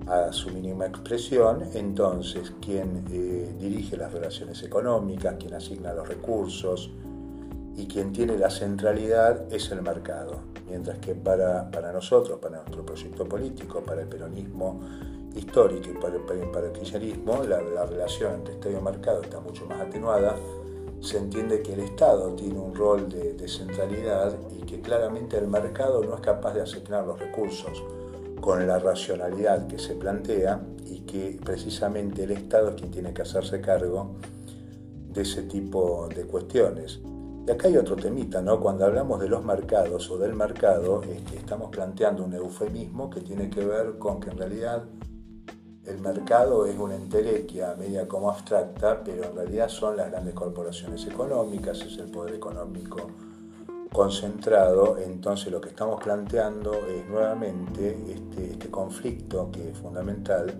a 0.07 0.33
su 0.33 0.51
mínima 0.51 0.87
expresión, 0.87 1.65
entonces 1.75 2.53
quien 2.61 3.05
eh, 3.11 3.55
dirige 3.59 3.97
las 3.97 4.13
relaciones 4.13 4.63
económicas, 4.63 5.37
quien 5.39 5.55
asigna 5.55 5.93
los 5.93 6.09
recursos 6.09 6.91
y 7.79 7.87
quien 7.87 8.13
tiene 8.13 8.37
la 8.37 8.51
centralidad 8.51 9.53
es 9.53 9.71
el 9.71 9.83
mercado. 9.83 10.41
Mientras 10.69 10.99
que 10.99 11.15
para, 11.15 11.71
para 11.71 11.93
nosotros, 11.93 12.41
para 12.41 12.57
nuestro 12.57 12.85
proyecto 12.85 13.25
político, 13.25 13.83
para 13.83 14.03
el 14.03 14.09
peronismo 14.09 14.81
histórico 15.37 15.91
y 15.91 15.95
para 15.95 16.17
el, 16.17 16.51
para 16.51 16.73
kirchnerismo, 16.73 17.45
la, 17.45 17.87
relación 17.87 18.35
entre 18.35 18.55
Estado 18.55 18.77
y 18.77 18.83
mercado 18.83 19.23
está 19.23 19.39
mucho 19.39 19.65
más 19.67 19.81
atenuada. 19.81 20.35
Se 21.01 21.19
entiende 21.19 21.63
que 21.63 21.75
el 21.75 21.81
Estado 21.81 22.33
tiene 22.35 22.59
un 22.59 22.75
rol 22.75 23.09
de, 23.09 23.35
de 23.35 23.49
centralidad 23.49 24.35
y 24.61 24.67
que 24.67 24.81
claramente 24.81 25.39
el 25.39 25.47
mercado 25.47 26.03
no 26.03 26.17
es 26.17 26.21
capaz 26.21 26.55
de 26.55 26.63
asignar 26.63 27.07
los 27.07 27.17
recursos 27.21 27.81
con 28.41 28.67
la 28.67 28.81
racionalidad 28.81 29.69
que 29.69 29.79
se 29.79 29.95
plantea 29.95 30.61
y 30.85 31.03
que 31.03 31.39
precisamente 31.45 32.25
el 32.25 32.33
Estado 32.33 32.71
es 32.71 32.75
quien 32.75 32.91
tiene 32.91 33.15
que 33.15 33.23
hacerse 33.23 33.61
cargo 33.61 34.17
de 35.13 35.23
ese 35.23 35.43
tipo 35.43 36.09
de 36.09 36.25
cuestiones. 36.25 37.01
Y 37.49 37.51
acá 37.51 37.69
hay 37.69 37.79
otro 37.79 37.97
temita, 37.97 38.43
¿no? 38.43 38.61
Cuando 38.61 38.85
hablamos 38.85 39.21
de 39.21 39.27
los 39.27 39.43
mercados 39.43 40.11
o 40.11 40.19
del 40.19 40.35
mercado, 40.35 41.01
estamos 41.35 41.71
planteando 41.71 42.23
un 42.23 42.35
eufemismo 42.35 43.09
que 43.09 43.23
tiene 43.23 43.49
que 43.49 43.65
ver 43.65 43.97
con 43.97 44.21
que 44.21 44.29
en 44.29 44.37
realidad 44.37 44.85
el 45.87 45.99
mercado 45.99 46.67
es 46.67 46.79
una 46.79 46.97
entelequia 46.97 47.75
media 47.79 48.07
como 48.07 48.29
abstracta, 48.29 49.03
pero 49.03 49.25
en 49.25 49.35
realidad 49.35 49.71
son 49.71 49.97
las 49.97 50.11
grandes 50.11 50.35
corporaciones 50.35 51.07
económicas, 51.07 51.81
es 51.81 51.97
el 51.97 52.11
poder 52.11 52.35
económico 52.35 52.99
concentrado, 53.91 54.99
entonces 54.99 55.51
lo 55.51 55.59
que 55.59 55.71
estamos 55.71 56.05
planteando 56.05 56.75
es 56.75 57.09
nuevamente 57.09 57.97
este, 58.13 58.51
este, 58.51 58.71
conflicto 58.71 59.51
que 59.51 59.71
es 59.71 59.79
fundamental 59.79 60.53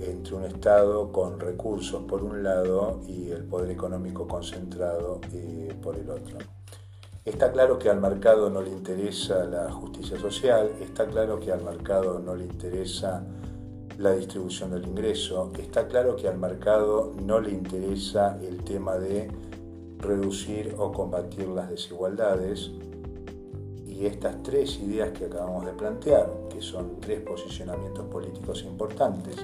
entre 0.00 0.34
un 0.34 0.44
Estado 0.44 1.12
con 1.12 1.38
recursos 1.38 2.02
por 2.04 2.22
un 2.22 2.42
lado 2.42 3.00
y 3.06 3.30
el 3.30 3.44
poder 3.44 3.70
económico 3.70 4.26
concentrado 4.26 5.20
eh, 5.32 5.74
por 5.82 5.96
el 5.96 6.08
otro. 6.10 6.38
Está 7.24 7.52
claro 7.52 7.78
que 7.78 7.90
al 7.90 8.00
mercado 8.00 8.48
no 8.48 8.62
le 8.62 8.70
interesa 8.70 9.44
la 9.44 9.70
justicia 9.70 10.18
social, 10.18 10.70
está 10.80 11.06
claro 11.06 11.38
que 11.38 11.52
al 11.52 11.62
mercado 11.62 12.18
no 12.18 12.34
le 12.34 12.44
interesa 12.44 13.24
la 13.98 14.12
distribución 14.12 14.70
del 14.70 14.86
ingreso, 14.86 15.52
está 15.58 15.86
claro 15.86 16.16
que 16.16 16.26
al 16.26 16.38
mercado 16.38 17.12
no 17.22 17.38
le 17.38 17.50
interesa 17.50 18.38
el 18.42 18.64
tema 18.64 18.96
de 18.96 19.30
reducir 19.98 20.74
o 20.78 20.90
combatir 20.92 21.46
las 21.48 21.68
desigualdades 21.68 22.70
y 23.86 24.06
estas 24.06 24.42
tres 24.42 24.80
ideas 24.80 25.10
que 25.10 25.26
acabamos 25.26 25.66
de 25.66 25.72
plantear, 25.72 26.30
que 26.48 26.62
son 26.62 27.00
tres 27.00 27.20
posicionamientos 27.20 28.06
políticos 28.06 28.64
importantes, 28.64 29.36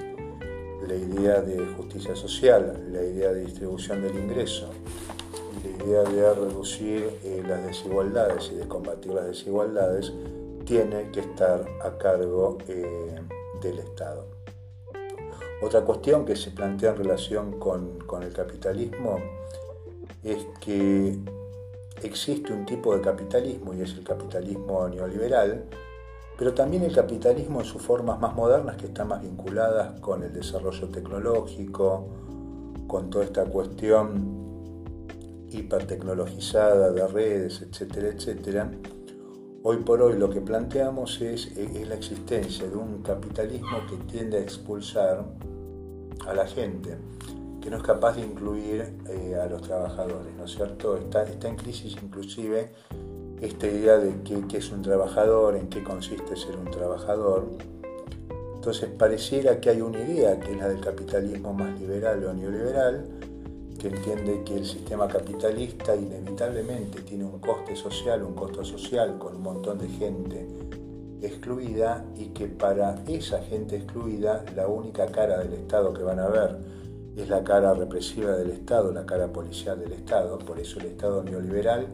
la 0.87 0.95
idea 0.95 1.41
de 1.41 1.65
justicia 1.75 2.15
social, 2.15 2.87
la 2.91 3.03
idea 3.03 3.31
de 3.31 3.41
distribución 3.45 4.01
del 4.01 4.15
ingreso 4.15 4.71
la 5.63 5.85
idea 5.85 6.03
de 6.03 6.33
reducir 6.33 7.19
eh, 7.23 7.43
las 7.47 7.63
desigualdades 7.65 8.51
y 8.51 8.55
de 8.55 8.67
combatir 8.67 9.13
las 9.13 9.25
desigualdades, 9.25 10.13
tiene 10.65 11.11
que 11.11 11.21
estar 11.21 11.65
a 11.81 11.97
cargo 11.97 12.57
eh, 12.67 13.19
del 13.61 13.79
Estado. 13.79 14.25
Otra 15.61 15.81
cuestión 15.81 16.25
que 16.25 16.35
se 16.35 16.51
plantea 16.51 16.91
en 16.91 16.97
relación 16.97 17.59
con, 17.59 17.99
con 17.99 18.23
el 18.23 18.31
capitalismo 18.31 19.19
es 20.23 20.45
que 20.59 21.17
existe 22.03 22.53
un 22.53 22.65
tipo 22.65 22.95
de 22.95 23.01
capitalismo 23.01 23.73
y 23.73 23.81
es 23.81 23.93
el 23.93 24.03
capitalismo 24.03 24.87
neoliberal, 24.87 25.63
pero 26.37 26.53
también 26.53 26.83
el 26.83 26.93
capitalismo 26.93 27.61
en 27.61 27.65
sus 27.65 27.81
formas 27.81 28.19
más 28.19 28.35
modernas 28.35 28.77
que 28.77 28.85
están 28.85 29.07
más 29.07 29.21
vinculadas 29.21 29.99
con 29.99 30.23
el 30.23 30.31
desarrollo 30.31 30.87
tecnológico, 30.89 32.07
con 32.87 33.09
toda 33.09 33.25
esta 33.25 33.45
cuestión 33.45 34.47
hipertecnologizada 35.49 36.91
de 36.91 37.07
redes, 37.07 37.61
etcétera, 37.61 38.09
etcétera. 38.09 38.71
Hoy 39.63 39.77
por 39.77 40.01
hoy 40.01 40.17
lo 40.17 40.29
que 40.29 40.39
planteamos 40.41 41.19
es, 41.21 41.51
la 41.57 41.95
existencia 41.95 42.67
de 42.67 42.75
un 42.75 43.01
capitalismo 43.01 43.79
que 43.89 43.97
tiende 44.11 44.37
a 44.37 44.41
expulsar 44.41 45.25
a 46.27 46.33
la 46.33 46.45
gente 46.45 46.97
que 47.61 47.71
no 47.71 47.77
es 47.77 47.83
capaz 47.83 48.15
de 48.15 48.21
incluir 48.21 48.93
eh, 49.09 49.35
a 49.35 49.47
los 49.47 49.61
trabajadores, 49.63 50.33
¿no 50.37 50.45
es 50.45 50.51
cierto? 50.51 50.95
Está, 50.95 51.23
está 51.23 51.49
en 51.49 51.55
crisis 51.55 51.97
inclusive 52.01 52.71
esta 53.41 53.67
idea 53.67 53.97
de 53.97 54.13
qué, 54.23 54.57
es 54.57 54.71
un 54.71 54.81
trabajador, 54.81 55.55
en 55.55 55.67
qué 55.67 55.83
consiste 55.83 56.35
ser 56.35 56.55
un 56.55 56.71
trabajador. 56.71 57.47
Entonces 58.55 58.89
pareciera 58.97 59.59
que 59.59 59.69
hay 59.69 59.81
una 59.81 59.99
idea, 59.99 60.39
que 60.39 60.51
es 60.51 60.57
la 60.57 60.67
del 60.69 60.81
capitalismo 60.81 61.53
más 61.53 61.79
liberal 61.79 62.23
o 62.25 62.33
neoliberal, 62.33 63.05
que 63.77 63.89
entiende 63.89 64.43
que 64.43 64.57
el 64.57 64.65
sistema 64.65 65.07
capitalista 65.07 65.95
inevitablemente 65.95 67.01
tiene 67.01 67.25
un 67.25 67.39
coste 67.39 67.75
social, 67.75 68.23
un 68.23 68.33
costo 68.33 68.65
social 68.65 69.19
con 69.19 69.35
un 69.35 69.43
montón 69.43 69.77
de 69.77 69.87
gente 69.87 70.47
excluida 71.21 72.05
y 72.15 72.27
que 72.27 72.47
para 72.47 73.03
esa 73.07 73.41
gente 73.43 73.77
excluida 73.77 74.43
la 74.55 74.67
única 74.67 75.07
cara 75.07 75.37
del 75.39 75.53
Estado 75.53 75.93
que 75.93 76.03
van 76.03 76.19
a 76.19 76.27
ver 76.27 76.57
es 77.15 77.29
la 77.29 77.43
cara 77.43 77.73
represiva 77.73 78.35
del 78.35 78.51
Estado, 78.51 78.91
la 78.91 79.05
cara 79.05 79.31
policial 79.31 79.79
del 79.79 79.93
Estado, 79.93 80.37
por 80.39 80.59
eso 80.59 80.79
el 80.79 80.87
Estado 80.87 81.23
neoliberal 81.23 81.87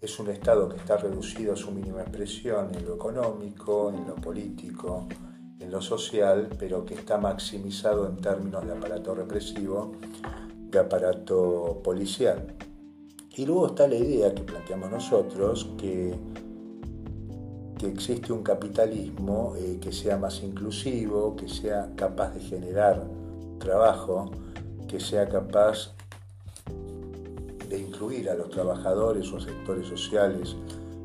es 0.00 0.18
un 0.20 0.30
Estado 0.30 0.68
que 0.68 0.76
está 0.76 0.96
reducido 0.96 1.54
a 1.54 1.56
su 1.56 1.72
mínima 1.72 2.02
expresión 2.02 2.74
en 2.74 2.84
lo 2.84 2.94
económico, 2.94 3.90
en 3.90 4.06
lo 4.06 4.14
político, 4.14 5.08
en 5.58 5.70
lo 5.70 5.82
social, 5.82 6.48
pero 6.58 6.84
que 6.84 6.94
está 6.94 7.18
maximizado 7.18 8.06
en 8.06 8.16
términos 8.16 8.64
de 8.64 8.72
aparato 8.72 9.14
represivo, 9.14 9.92
de 10.70 10.78
aparato 10.78 11.80
policial. 11.82 12.54
Y 13.36 13.46
luego 13.46 13.68
está 13.68 13.88
la 13.88 13.96
idea 13.96 14.34
que 14.34 14.42
planteamos 14.42 14.90
nosotros 14.90 15.68
que, 15.76 16.14
que 17.76 17.88
existe 17.88 18.32
un 18.32 18.42
capitalismo 18.42 19.54
eh, 19.56 19.78
que 19.80 19.92
sea 19.92 20.16
más 20.16 20.42
inclusivo, 20.42 21.34
que 21.34 21.48
sea 21.48 21.90
capaz 21.96 22.34
de 22.34 22.40
generar 22.40 23.04
trabajo, 23.58 24.30
que 24.86 25.00
sea 25.00 25.28
capaz 25.28 25.97
de 27.68 27.78
incluir 27.78 28.30
a 28.30 28.34
los 28.34 28.50
trabajadores 28.50 29.32
o 29.32 29.40
sectores 29.40 29.86
sociales 29.86 30.56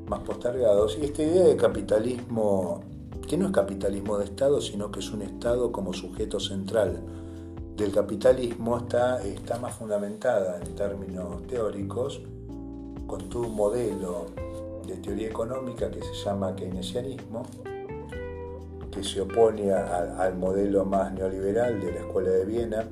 más 0.07 0.21
postergados. 0.21 0.97
Y 0.99 1.05
esta 1.05 1.23
idea 1.23 1.43
de 1.43 1.55
capitalismo, 1.55 2.81
que 3.27 3.37
no 3.37 3.47
es 3.47 3.51
capitalismo 3.51 4.17
de 4.17 4.25
Estado, 4.25 4.61
sino 4.61 4.91
que 4.91 4.99
es 4.99 5.11
un 5.11 5.21
Estado 5.21 5.71
como 5.71 5.93
sujeto 5.93 6.39
central 6.39 7.01
del 7.75 7.91
capitalismo, 7.91 8.77
está, 8.77 9.23
está 9.23 9.57
más 9.59 9.73
fundamentada 9.75 10.59
en 10.61 10.75
términos 10.75 11.41
teóricos 11.47 12.21
con 13.07 13.21
un 13.35 13.55
modelo 13.55 14.27
de 14.87 14.95
teoría 14.97 15.27
económica 15.27 15.89
que 15.89 16.01
se 16.01 16.13
llama 16.13 16.55
keynesianismo, 16.55 17.43
que 18.91 19.03
se 19.03 19.21
opone 19.21 19.71
al 19.71 20.35
modelo 20.37 20.85
más 20.85 21.13
neoliberal 21.13 21.79
de 21.81 21.91
la 21.91 21.99
Escuela 21.99 22.29
de 22.29 22.45
Viena, 22.45 22.87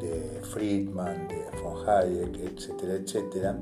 de 0.00 0.40
Friedman, 0.42 1.28
de 1.28 1.43
Hayek, 1.86 2.38
etcétera, 2.38 2.94
etcétera. 2.94 3.58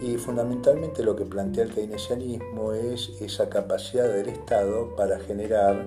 Y 0.00 0.16
fundamentalmente 0.16 1.02
lo 1.04 1.14
que 1.14 1.24
plantea 1.24 1.64
el 1.64 1.72
keynesianismo 1.72 2.72
es 2.72 3.10
esa 3.20 3.48
capacidad 3.48 4.08
del 4.08 4.28
Estado 4.28 4.96
para 4.96 5.20
generar 5.20 5.86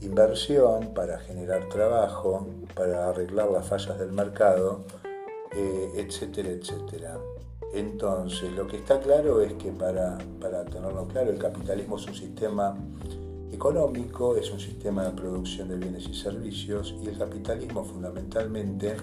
inversión, 0.00 0.94
para 0.94 1.18
generar 1.18 1.68
trabajo, 1.68 2.46
para 2.74 3.10
arreglar 3.10 3.50
las 3.50 3.66
fallas 3.66 3.98
del 3.98 4.12
mercado, 4.12 4.84
eh, 5.54 5.92
etcétera, 5.96 6.48
etcétera. 6.48 7.18
Entonces, 7.74 8.50
lo 8.52 8.66
que 8.66 8.76
está 8.76 9.00
claro 9.00 9.40
es 9.40 9.54
que 9.54 9.70
para, 9.70 10.18
para 10.40 10.64
tenerlo 10.64 11.06
claro, 11.08 11.30
el 11.30 11.38
capitalismo 11.38 11.96
es 11.96 12.06
un 12.06 12.14
sistema 12.14 12.76
económico, 13.50 14.36
es 14.36 14.50
un 14.50 14.60
sistema 14.60 15.04
de 15.04 15.10
producción 15.12 15.68
de 15.68 15.76
bienes 15.76 16.08
y 16.08 16.14
servicios 16.14 16.94
y 17.02 17.08
el 17.08 17.18
capitalismo 17.18 17.84
fundamentalmente 17.84 18.96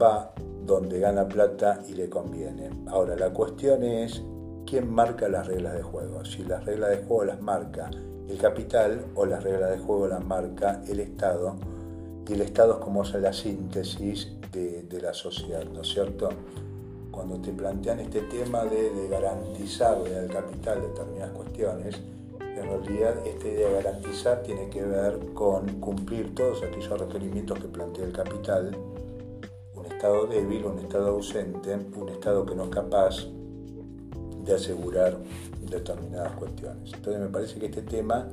va 0.00 0.32
donde 0.68 1.00
gana 1.00 1.26
plata 1.26 1.80
y 1.88 1.94
le 1.94 2.10
conviene. 2.10 2.70
Ahora, 2.88 3.16
la 3.16 3.30
cuestión 3.30 3.82
es 3.82 4.22
quién 4.66 4.92
marca 4.92 5.26
las 5.28 5.46
reglas 5.46 5.74
de 5.74 5.82
juego. 5.82 6.24
Si 6.26 6.44
las 6.44 6.64
reglas 6.66 6.90
de 6.90 6.98
juego 6.98 7.24
las 7.24 7.40
marca 7.40 7.90
el 8.28 8.36
capital 8.36 9.06
o 9.14 9.24
las 9.24 9.42
reglas 9.42 9.70
de 9.70 9.78
juego 9.78 10.08
las 10.08 10.22
marca 10.22 10.82
el 10.86 11.00
Estado 11.00 11.56
y 12.28 12.34
el 12.34 12.42
Estado 12.42 12.74
es 12.74 12.84
como 12.84 13.02
la 13.02 13.32
síntesis 13.32 14.28
de, 14.52 15.00
la 15.00 15.14
sociedad, 15.14 15.64
¿no 15.64 15.80
es 15.80 15.88
cierto? 15.88 16.28
Cuando 17.10 17.40
te 17.40 17.50
plantean 17.50 18.00
este 18.00 18.20
tema 18.22 18.64
de, 18.64 18.90
de 18.90 19.08
garantizarle 19.08 20.18
al 20.18 20.28
capital 20.28 20.82
determinadas 20.82 21.32
cuestiones, 21.32 21.98
en 22.40 22.64
realidad 22.64 23.14
esta 23.26 23.48
idea 23.48 23.68
de 23.68 23.74
garantizar 23.82 24.42
tiene 24.42 24.68
que 24.68 24.82
ver 24.82 25.18
con 25.32 25.80
cumplir 25.80 26.34
todos 26.34 26.62
aquellos 26.62 27.00
requerimientos 27.00 27.58
que 27.58 27.68
plantea 27.68 28.04
el 28.04 28.12
capital, 28.12 28.76
Estado 29.88 30.26
débil, 30.26 30.64
un 30.64 30.78
Estado 30.78 31.08
ausente, 31.08 31.74
un 31.74 32.08
Estado 32.08 32.46
que 32.46 32.54
no 32.54 32.64
es 32.64 32.70
capaz 32.70 33.26
de 34.44 34.54
asegurar 34.54 35.18
determinadas 35.62 36.32
cuestiones. 36.32 36.92
Entonces 36.94 37.20
me 37.20 37.28
parece 37.28 37.58
que 37.58 37.66
este 37.66 37.82
tema 37.82 38.28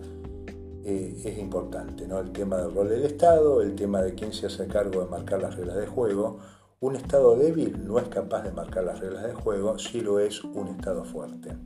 eh, 0.83 1.21
es 1.25 1.37
importante, 1.37 2.07
¿no? 2.07 2.19
el 2.19 2.31
tema 2.31 2.57
del 2.57 2.73
rol 2.73 2.89
del 2.89 3.03
Estado, 3.03 3.61
el 3.61 3.75
tema 3.75 4.01
de 4.01 4.13
quién 4.13 4.31
se 4.33 4.45
hace 4.45 4.67
cargo 4.67 5.01
de 5.01 5.07
marcar 5.07 5.41
las 5.41 5.55
reglas 5.55 5.77
de 5.77 5.87
juego. 5.87 6.39
Un 6.79 6.95
Estado 6.95 7.35
débil 7.35 7.85
no 7.85 7.97
es 7.97 8.07
capaz 8.07 8.43
de 8.43 8.51
marcar 8.51 8.83
las 8.83 8.99
reglas 8.99 9.23
de 9.23 9.33
juego, 9.33 9.79
si 9.79 10.01
lo 10.01 10.19
es 10.19 10.43
un 10.43 10.67
Estado 10.67 11.03
fuerte. 11.03 11.57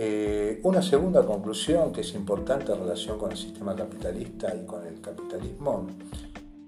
Eh, 0.00 0.60
una 0.62 0.80
segunda 0.80 1.26
conclusión 1.26 1.92
que 1.92 2.02
es 2.02 2.14
importante 2.14 2.70
en 2.70 2.78
relación 2.78 3.18
con 3.18 3.32
el 3.32 3.36
sistema 3.36 3.74
capitalista 3.74 4.54
y 4.54 4.64
con 4.64 4.86
el 4.86 5.00
capitalismo 5.00 5.88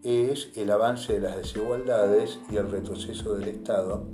es 0.03 0.51
el 0.57 0.71
avance 0.71 1.13
de 1.13 1.21
las 1.21 1.37
desigualdades 1.37 2.39
y 2.51 2.57
el 2.57 2.71
retroceso 2.71 3.35
del 3.35 3.49
Estado 3.49 4.07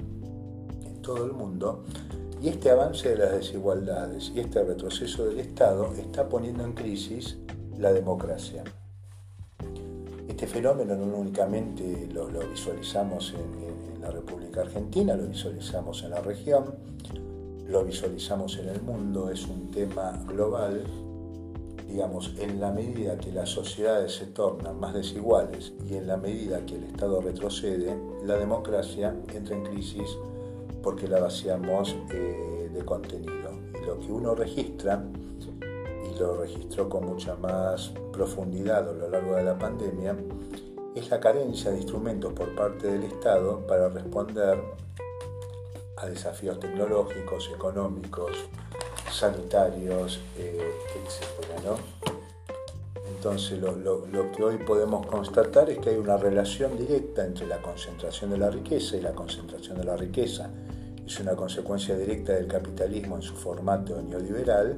en 0.84 1.00
todo 1.00 1.24
el 1.24 1.32
mundo 1.32 1.84
y 2.42 2.48
este 2.48 2.70
avance 2.70 3.08
de 3.10 3.16
las 3.16 3.32
desigualdades 3.32 4.32
y 4.34 4.40
este 4.40 4.62
retroceso 4.62 5.26
del 5.26 5.40
Estado 5.40 5.92
está 5.94 6.28
poniendo 6.28 6.64
en 6.64 6.72
crisis 6.72 7.38
la 7.78 7.92
democracia. 7.92 8.64
Este 10.28 10.46
fenómeno 10.46 10.96
no 10.96 11.16
únicamente 11.16 12.08
lo, 12.12 12.28
visualizamos 12.48 13.34
en, 13.34 14.00
la 14.00 14.10
República 14.10 14.60
Argentina, 14.60 15.16
lo 15.16 15.26
visualizamos 15.26 16.04
en 16.04 16.10
la 16.10 16.20
región, 16.20 16.76
lo 17.66 17.84
visualizamos 17.84 18.56
en 18.58 18.68
el 18.68 18.80
mundo, 18.82 19.30
es 19.30 19.44
un 19.46 19.70
tema 19.72 20.22
global. 20.28 20.84
Digamos, 21.86 22.34
en 22.38 22.60
la 22.60 22.72
medida 22.72 23.16
que 23.16 23.32
las 23.32 23.50
sociedades 23.50 24.16
se 24.16 24.26
tornan 24.26 24.78
más 24.78 24.92
desiguales 24.92 25.72
y 25.88 25.94
en 25.94 26.06
la 26.06 26.16
medida 26.16 26.64
que 26.66 26.76
el 26.76 26.84
Estado 26.84 27.20
retrocede, 27.20 27.96
la 28.24 28.36
democracia 28.36 29.14
entra 29.32 29.56
en 29.56 29.64
crisis 29.64 30.16
porque 30.82 31.08
la 31.08 31.20
vaciamos 31.20 31.96
eh, 32.10 32.70
de 32.72 32.84
contenido. 32.84 33.50
Y 33.80 33.86
lo 33.86 33.98
que 33.98 34.12
uno 34.12 34.34
registra, 34.34 35.04
y 35.40 36.18
lo 36.18 36.36
registró 36.40 36.88
con 36.88 37.06
mucha 37.06 37.34
más 37.36 37.92
profundidad 38.12 38.88
a 38.88 38.92
lo 38.92 39.10
largo 39.10 39.36
de 39.36 39.44
la 39.44 39.58
pandemia, 39.58 40.16
es 40.94 41.10
la 41.10 41.20
carencia 41.20 41.70
de 41.70 41.78
instrumentos 41.78 42.32
por 42.32 42.54
parte 42.54 42.88
del 42.88 43.04
Estado 43.04 43.66
para 43.66 43.88
responder 43.88 44.58
a 45.96 46.06
desafíos 46.06 46.58
tecnológicos, 46.58 47.50
económicos, 47.54 48.48
sanitarios, 49.16 50.20
eh, 50.38 50.58
etc. 50.94 51.78
Entonces 53.16 53.58
lo, 53.60 53.72
lo, 53.76 54.32
que 54.32 54.42
hoy 54.42 54.58
podemos 54.58 55.06
constatar 55.06 55.70
es 55.70 55.78
que 55.78 55.90
hay 55.90 55.96
una 55.96 56.16
relación 56.16 56.76
directa 56.76 57.24
entre 57.24 57.46
la 57.46 57.60
concentración 57.62 58.30
de 58.30 58.38
la 58.38 58.50
riqueza 58.50 58.96
y 58.96 59.00
la 59.00 59.12
concentración 59.12 59.78
de 59.78 59.84
la 59.84 59.96
riqueza 59.96 60.50
es 61.06 61.20
una 61.20 61.36
consecuencia 61.36 61.96
directa 61.96 62.32
del 62.32 62.48
capitalismo 62.48 63.14
en 63.16 63.22
su 63.22 63.34
formato 63.34 64.02
neoliberal 64.02 64.76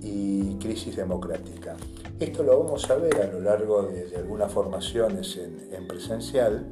y 0.00 0.56
crisis 0.56 0.96
democrática. 0.96 1.76
Esto 2.18 2.42
lo 2.42 2.58
vamos 2.58 2.90
a 2.90 2.96
ver 2.96 3.22
a 3.22 3.26
lo 3.26 3.40
largo 3.40 3.84
de, 3.84 4.16
algunas 4.16 4.50
formaciones 4.52 5.38
en, 5.38 5.86
presencial. 5.86 6.66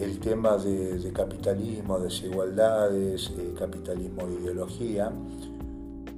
El 0.00 0.18
tema 0.18 0.56
de, 0.56 1.12
capitalismo, 1.12 1.98
desigualdades, 1.98 3.30
eh, 3.38 3.54
capitalismo 3.58 4.26
e 4.26 4.42
ideología, 4.42 5.12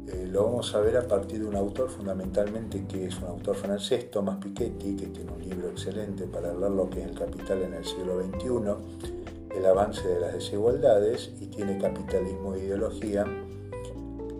eh, 0.06 0.28
lo 0.30 0.44
vamos 0.44 0.74
a 0.74 0.80
ver 0.80 0.96
a 0.96 1.08
partir 1.08 1.40
de 1.40 1.46
un 1.46 1.56
autor 1.56 1.88
fundamentalmente 1.88 2.86
que 2.86 3.06
es 3.06 3.16
un 3.18 3.24
autor 3.24 3.56
francés, 3.56 4.10
Thomas 4.10 4.36
Piketty, 4.42 4.96
que 4.96 5.06
tiene 5.06 5.32
un 5.32 5.42
libro 5.42 5.68
excelente 5.68 6.24
para 6.24 6.50
hablar 6.50 6.70
lo 6.70 6.88
que 6.88 7.02
es 7.02 7.08
el 7.08 7.14
capital 7.14 7.62
en 7.62 7.74
el 7.74 7.84
siglo 7.84 8.22
XXI 8.22 9.24
el 9.56 9.66
avance 9.66 10.06
de 10.06 10.20
las 10.20 10.34
desigualdades 10.34 11.30
y 11.40 11.46
tiene 11.46 11.78
capitalismo 11.78 12.54
e 12.54 12.64
ideología, 12.64 13.24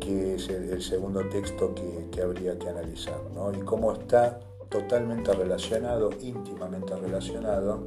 que 0.00 0.34
es 0.34 0.48
el, 0.48 0.82
segundo 0.82 1.26
texto 1.28 1.74
que, 1.74 2.20
habría 2.20 2.58
que 2.58 2.68
analizar, 2.68 3.20
y 3.56 3.60
cómo 3.60 3.92
está 3.92 4.40
totalmente 4.68 5.32
relacionado, 5.32 6.10
íntimamente 6.20 6.96
relacionado, 6.96 7.84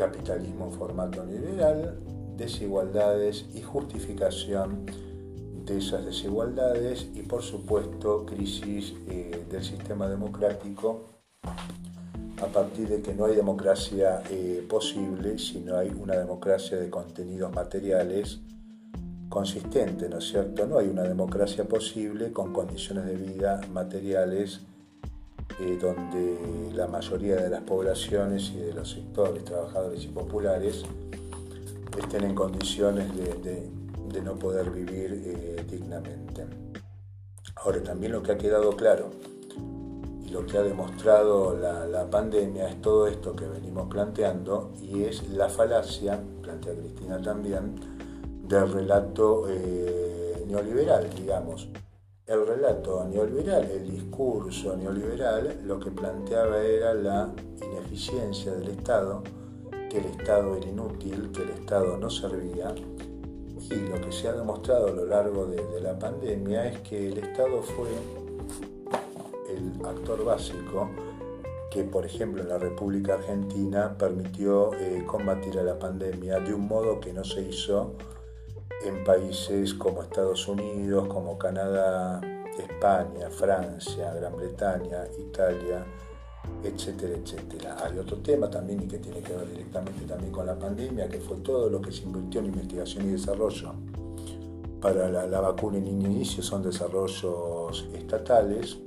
capitalismo 0.00 0.70
formato 0.70 1.22
liberal, 1.26 2.00
desigualdades 2.34 3.44
y 3.54 3.60
justificación 3.60 4.86
de 5.66 5.76
esas 5.76 6.06
desigualdades 6.06 7.06
y 7.14 7.20
por 7.20 7.42
supuesto 7.42 8.24
crisis 8.24 8.94
eh, 9.10 9.44
del 9.50 9.62
sistema 9.62 10.08
democrático 10.08 11.04
a 11.42 12.46
partir 12.46 12.88
de 12.88 13.02
que 13.02 13.12
no 13.14 13.26
hay 13.26 13.36
democracia 13.36 14.22
eh, 14.30 14.66
posible 14.66 15.38
si 15.38 15.60
no 15.60 15.76
hay 15.76 15.90
una 15.90 16.16
democracia 16.16 16.78
de 16.78 16.88
contenidos 16.88 17.52
materiales 17.52 18.40
consistente, 19.28 20.08
¿no 20.08 20.16
es 20.16 20.28
cierto? 20.30 20.66
No 20.66 20.78
hay 20.78 20.88
una 20.88 21.02
democracia 21.02 21.64
posible 21.64 22.32
con 22.32 22.54
condiciones 22.54 23.04
de 23.04 23.16
vida 23.16 23.60
materiales 23.70 24.62
eh, 25.58 25.78
donde 25.80 26.72
la 26.74 26.86
mayoría 26.86 27.36
de 27.36 27.50
las 27.50 27.62
poblaciones 27.62 28.50
y 28.54 28.58
de 28.58 28.72
los 28.72 28.90
sectores 28.90 29.44
trabajadores 29.44 30.04
y 30.04 30.08
populares 30.08 30.84
estén 31.98 32.24
en 32.24 32.34
condiciones 32.34 33.08
de, 33.16 33.68
no 34.22 34.34
poder 34.36 34.70
vivir 34.70 35.22
eh, 35.24 35.64
dignamente. 35.68 36.44
Ahora, 37.56 37.82
también 37.82 38.12
lo 38.12 38.22
que 38.22 38.32
ha 38.32 38.38
quedado 38.38 38.76
claro 38.76 39.10
lo 40.30 40.46
que 40.46 40.58
ha 40.58 40.62
demostrado 40.62 41.56
la, 41.56 42.08
pandemia 42.08 42.68
es 42.68 42.80
todo 42.80 43.06
esto 43.06 43.34
que 43.34 43.46
venimos 43.46 43.88
planteando 43.88 44.72
y 44.80 45.04
es 45.04 45.28
la 45.30 45.48
falacia, 45.48 46.20
plantea 46.42 46.74
Cristina 46.74 47.20
también, 47.20 47.74
del 48.46 48.72
relato 48.72 49.46
eh, 49.48 50.44
neoliberal, 50.48 51.08
digamos. 51.14 51.68
El 52.30 52.46
relato 52.46 53.04
neoliberal, 53.06 53.68
el 53.68 53.90
discurso 53.90 54.76
neoliberal, 54.76 55.62
lo 55.64 55.80
que 55.80 55.90
planteaba 55.90 56.62
era 56.62 56.94
la 56.94 57.34
ineficiencia 57.60 58.52
del 58.52 58.68
Estado, 58.68 59.24
que 59.90 59.98
el 59.98 60.04
Estado 60.04 60.56
era 60.56 60.68
inútil, 60.68 61.32
que 61.32 61.42
el 61.42 61.50
Estado 61.50 61.96
no 61.96 62.08
servía. 62.08 62.72
Y 63.68 63.74
lo 63.74 64.00
que 64.00 64.12
se 64.12 64.28
ha 64.28 64.32
demostrado 64.32 64.86
a 64.86 64.92
lo 64.92 65.06
largo 65.06 65.46
de 65.46 65.80
la 65.80 65.98
pandemia 65.98 66.66
es 66.66 66.78
que 66.82 67.08
el 67.08 67.18
Estado 67.18 67.62
fue 67.62 67.88
el 69.52 69.84
actor 69.84 70.24
básico 70.24 70.88
que, 71.68 71.82
por 71.82 72.06
ejemplo, 72.06 72.42
en 72.42 72.48
la 72.48 72.58
República 72.58 73.14
Argentina 73.14 73.96
permitió 73.98 74.72
eh, 74.74 75.02
combatir 75.04 75.58
a 75.58 75.64
la 75.64 75.76
pandemia 75.76 76.38
de 76.38 76.54
un 76.54 76.68
modo 76.68 77.00
que 77.00 77.12
no 77.12 77.24
se 77.24 77.42
hizo 77.42 77.96
en 78.84 79.04
países 79.04 79.74
como 79.74 80.02
Estados 80.02 80.48
Unidos, 80.48 81.08
como 81.08 81.38
Canadá, 81.38 82.20
España, 82.58 83.30
Francia, 83.30 84.12
Gran 84.14 84.36
Bretaña, 84.36 85.04
Italia, 85.18 85.84
etcétera, 86.62 87.14
etcétera. 87.16 87.76
Hay 87.84 87.98
otro 87.98 88.18
tema 88.18 88.50
también 88.50 88.82
y 88.82 88.88
que 88.88 88.98
tiene 88.98 89.20
que 89.20 89.34
ver 89.34 89.48
directamente 89.48 90.04
también 90.04 90.32
con 90.32 90.46
la 90.46 90.58
pandemia, 90.58 91.08
que 91.08 91.20
fue 91.20 91.38
todo 91.38 91.68
lo 91.68 91.80
que 91.80 91.92
se 91.92 92.04
invirtió 92.04 92.40
en 92.40 92.46
investigación 92.46 93.08
y 93.08 93.12
desarrollo 93.12 93.74
para 94.80 95.10
la, 95.26 95.40
vacuna 95.40 95.76
en 95.76 95.86
inicio 95.86 96.42
son 96.42 96.62
desarrollos 96.62 97.86
estatales, 97.94 98.78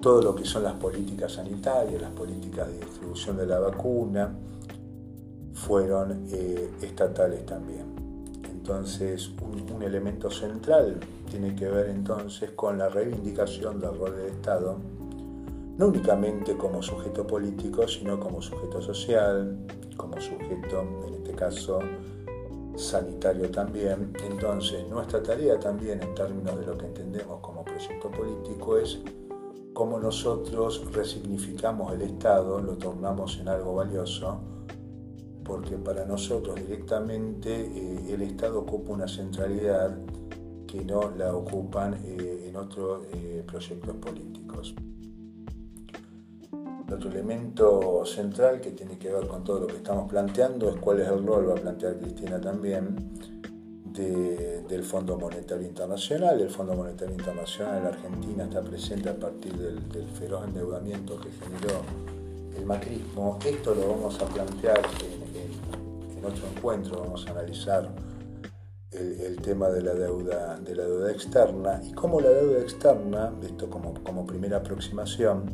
todo 0.00 0.20
lo 0.20 0.34
que 0.34 0.44
son 0.44 0.64
las 0.64 0.74
políticas 0.74 1.32
sanitarias, 1.32 2.00
las 2.00 2.12
políticas 2.12 2.68
de 2.68 2.78
distribución 2.78 3.38
de 3.38 3.46
la 3.46 3.58
vacuna, 3.58 4.36
fueron 5.54 6.26
eh, 6.30 6.70
estatales 6.82 7.46
también. 7.46 7.93
Entonces, 8.64 9.30
un, 9.42 9.82
elemento 9.82 10.30
central 10.30 10.98
tiene 11.30 11.54
que 11.54 11.68
ver 11.68 11.90
entonces 11.90 12.52
con 12.52 12.78
la 12.78 12.88
reivindicación 12.88 13.78
del 13.78 13.98
rol 13.98 14.16
del 14.16 14.28
Estado, 14.28 14.78
no 15.76 15.88
únicamente 15.88 16.56
como 16.56 16.82
sujeto 16.82 17.26
político, 17.26 17.86
sino 17.86 18.18
como 18.18 18.40
sujeto 18.40 18.80
social, 18.80 19.54
como 19.98 20.18
sujeto, 20.18 20.80
en 21.06 21.12
este 21.12 21.32
caso, 21.34 21.80
sanitario 22.74 23.50
también. 23.50 24.14
Entonces, 24.30 24.88
nuestra 24.88 25.22
tarea 25.22 25.60
también 25.60 26.02
en 26.02 26.14
términos 26.14 26.58
de 26.58 26.64
lo 26.64 26.78
que 26.78 26.86
entendemos 26.86 27.40
como 27.40 27.66
proyecto 27.66 28.10
político 28.10 28.78
es 28.78 28.98
cómo 29.74 30.00
nosotros 30.00 30.90
resignificamos 30.90 31.92
el 31.92 32.00
Estado, 32.00 32.62
lo 32.62 32.78
tornamos 32.78 33.38
en 33.38 33.48
algo 33.48 33.74
valioso, 33.74 34.40
porque 35.44 35.76
para 35.76 36.04
nosotros 36.04 36.56
directamente 36.56 37.50
eh, 37.54 38.14
el 38.14 38.22
Estado 38.22 38.60
ocupa 38.60 38.92
una 38.92 39.06
centralidad 39.06 39.96
que 40.66 40.84
no 40.84 41.10
la 41.10 41.34
ocupan 41.34 41.94
eh, 42.04 42.46
en 42.48 42.56
otros 42.56 43.06
eh, 43.12 43.44
proyectos 43.46 43.96
políticos. 43.96 44.74
Otro 46.92 47.10
elemento 47.10 48.04
central 48.06 48.60
que 48.60 48.70
tiene 48.70 48.98
que 48.98 49.12
ver 49.12 49.26
con 49.26 49.42
todo 49.42 49.60
lo 49.60 49.66
que 49.66 49.76
estamos 49.76 50.08
planteando 50.08 50.70
es 50.70 50.76
cuál 50.76 51.00
es 51.00 51.08
el 51.08 51.26
rol, 51.26 51.48
va 51.48 51.54
a 51.54 51.60
plantear 51.60 51.98
Cristina 51.98 52.40
también, 52.40 52.96
del 53.94 54.82
Fondo 54.82 55.16
Monetario 55.16 55.66
Internacional. 55.66 56.40
El 56.40 56.50
Fondo 56.50 56.74
Monetario 56.74 57.14
Internacional 57.14 57.78
en 57.78 57.82
la 57.84 57.88
Argentina 57.90 58.44
está 58.44 58.60
presente 58.60 59.08
a 59.08 59.16
partir 59.16 59.56
del, 59.56 60.06
feroz 60.18 60.44
endeudamiento 60.44 61.18
que 61.20 61.30
generó 61.30 61.80
el 62.56 62.66
macrismo. 62.66 63.38
Esto 63.44 63.74
lo 63.74 63.88
vamos 63.88 64.20
a 64.20 64.26
plantear 64.26 64.78
en, 64.78 65.23
otro 66.26 66.46
encuentro, 66.54 67.00
vamos 67.00 67.26
a 67.26 67.30
analizar 67.30 67.90
el, 68.90 69.36
tema 69.42 69.68
de 69.68 69.82
la 69.82 69.94
deuda 69.94 70.58
de 70.58 70.74
la 70.74 70.84
deuda 70.84 71.10
externa 71.10 71.80
y 71.82 71.92
cómo 71.92 72.20
la 72.20 72.30
deuda 72.30 72.60
externa, 72.60 73.32
esto 73.42 73.68
como, 73.68 73.94
como 74.02 74.26
primera 74.26 74.58
aproximación, 74.58 75.44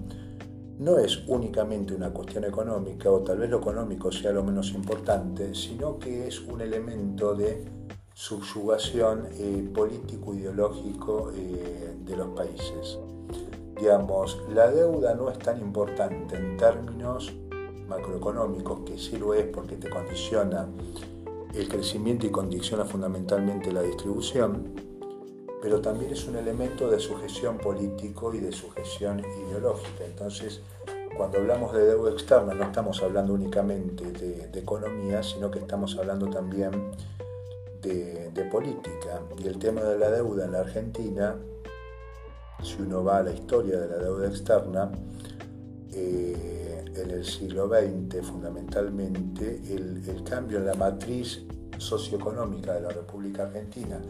no 0.78 0.98
es 0.98 1.22
únicamente 1.26 1.94
una 1.94 2.10
cuestión 2.10 2.44
económica, 2.44 3.10
o 3.10 3.20
tal 3.20 3.38
vez 3.38 3.50
lo 3.50 3.58
económico 3.58 4.10
sea 4.10 4.32
lo 4.32 4.42
menos 4.42 4.72
importante, 4.72 5.54
sino 5.54 5.98
que 5.98 6.26
es 6.26 6.40
un 6.40 6.60
elemento 6.60 7.34
de 7.34 7.66
subyugación 8.14 9.26
eh, 9.32 9.68
político-ideológico 9.74 11.32
eh, 11.34 11.94
de 12.04 12.16
los 12.16 12.28
países. 12.28 12.98
Digamos, 13.78 14.40
la 14.54 14.70
deuda 14.70 15.14
no 15.14 15.30
es 15.30 15.38
tan 15.38 15.58
importante 15.60 16.36
en 16.36 16.56
términos 16.56 17.32
macroeconómicos, 17.90 18.80
que 18.86 18.96
sí 18.96 19.18
lo 19.18 19.34
es 19.34 19.46
porque 19.46 19.76
te 19.76 19.90
condiciona 19.90 20.66
el 21.54 21.68
crecimiento 21.68 22.26
y 22.26 22.30
condiciona 22.30 22.84
fundamentalmente 22.84 23.72
la 23.72 23.82
distribución, 23.82 24.72
pero 25.60 25.80
también 25.80 26.12
es 26.12 26.26
un 26.26 26.36
elemento 26.36 26.88
de 26.88 27.00
sujeción 27.00 27.58
político 27.58 28.32
y 28.32 28.38
de 28.38 28.52
sujeción 28.52 29.20
ideológica. 29.46 30.04
Entonces, 30.04 30.62
cuando 31.16 31.38
hablamos 31.38 31.72
de 31.74 31.84
deuda 31.84 32.12
externa 32.12 32.54
no 32.54 32.64
estamos 32.64 33.02
hablando 33.02 33.34
únicamente 33.34 34.10
de, 34.12 34.58
economía, 34.58 35.22
sino 35.22 35.50
que 35.50 35.58
estamos 35.58 35.98
hablando 35.98 36.30
también 36.30 36.70
de, 37.82 38.30
política. 38.50 39.20
Y 39.38 39.46
el 39.46 39.58
tema 39.58 39.82
de 39.82 39.98
la 39.98 40.10
deuda 40.10 40.46
en 40.46 40.52
la 40.52 40.60
Argentina, 40.60 41.36
si 42.62 42.80
uno 42.80 43.04
va 43.04 43.18
a 43.18 43.22
la 43.22 43.32
historia 43.32 43.78
de 43.78 43.86
la 43.86 43.96
deuda 43.96 44.28
externa, 44.28 44.90
eh, 45.92 46.69
en 46.96 47.10
el 47.10 47.24
siglo 47.24 47.68
XX 47.68 48.26
fundamentalmente 48.26 49.60
el, 49.68 50.02
el 50.08 50.24
cambio 50.24 50.58
en 50.58 50.66
la 50.66 50.74
matriz 50.74 51.42
socioeconómica 51.78 52.74
de 52.74 52.80
la 52.82 52.90
República 52.90 53.44
Argentina 53.44 54.00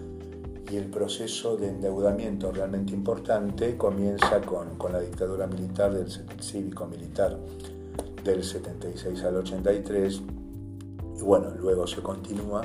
y 0.71 0.77
el 0.77 0.87
proceso 0.87 1.57
de 1.57 1.69
endeudamiento 1.69 2.53
realmente 2.53 2.93
importante 2.93 3.77
comienza 3.77 4.41
con, 4.41 4.77
con 4.77 4.93
la 4.93 5.01
dictadura 5.01 5.47
militar 5.47 5.93
del 5.93 6.09
cívico-militar 6.41 7.37
del 8.23 8.45
76 8.45 9.23
al 9.25 9.37
83 9.37 10.23
y 11.19 11.23
bueno, 11.23 11.51
luego 11.59 11.87
se 11.87 12.01
continúa, 12.03 12.63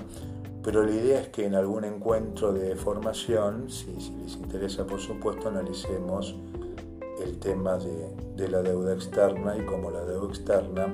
pero 0.63 0.83
la 0.83 0.91
idea 0.91 1.21
es 1.21 1.29
que 1.29 1.45
en 1.45 1.55
algún 1.55 1.83
encuentro 1.83 2.53
de 2.53 2.75
formación, 2.75 3.69
si, 3.69 3.99
si 3.99 4.15
les 4.15 4.35
interesa 4.35 4.85
por 4.85 4.99
supuesto, 4.99 5.49
analicemos 5.49 6.35
el 7.25 7.39
tema 7.39 7.77
de, 7.77 8.15
de 8.35 8.47
la 8.47 8.61
deuda 8.61 8.93
externa 8.93 9.57
y 9.57 9.65
cómo 9.65 9.91
la 9.91 10.05
deuda 10.05 10.29
externa 10.29 10.93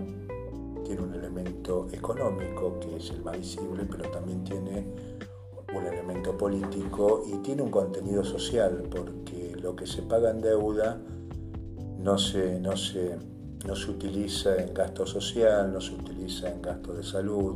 tiene 0.84 1.02
un 1.02 1.13
elemento 1.13 1.88
económico 1.91 2.80
que 2.80 2.98
es 2.98 3.12
el 3.12 3.22
más 3.24 3.38
visible, 3.38 3.86
pero 3.89 4.10
también 4.10 4.44
tiene 4.44 4.86
un 5.74 5.86
elemento 5.86 6.38
político 6.38 7.24
y 7.26 7.38
tiene 7.38 7.62
un 7.62 7.72
contenido 7.72 8.24
social, 8.24 8.84
porque 8.89 9.56
lo 9.62 9.76
que 9.76 9.88
se 9.88 10.02
paga 10.02 10.32
en 10.32 10.41
deuda 10.41 11.00
no 12.00 12.17
se, 12.17 12.60
no 12.60 12.76
se, 12.76 13.17
no 13.65 13.76
se 13.76 13.91
utiliza 13.91 14.56
en 14.62 14.74
gasto 14.74 15.06
social, 15.06 15.72
no 15.72 15.80
se 15.80 15.94
utiliza 15.94 16.52
en 16.52 16.62
gasto 16.62 16.94
de 16.94 17.04
salud, 17.04 17.56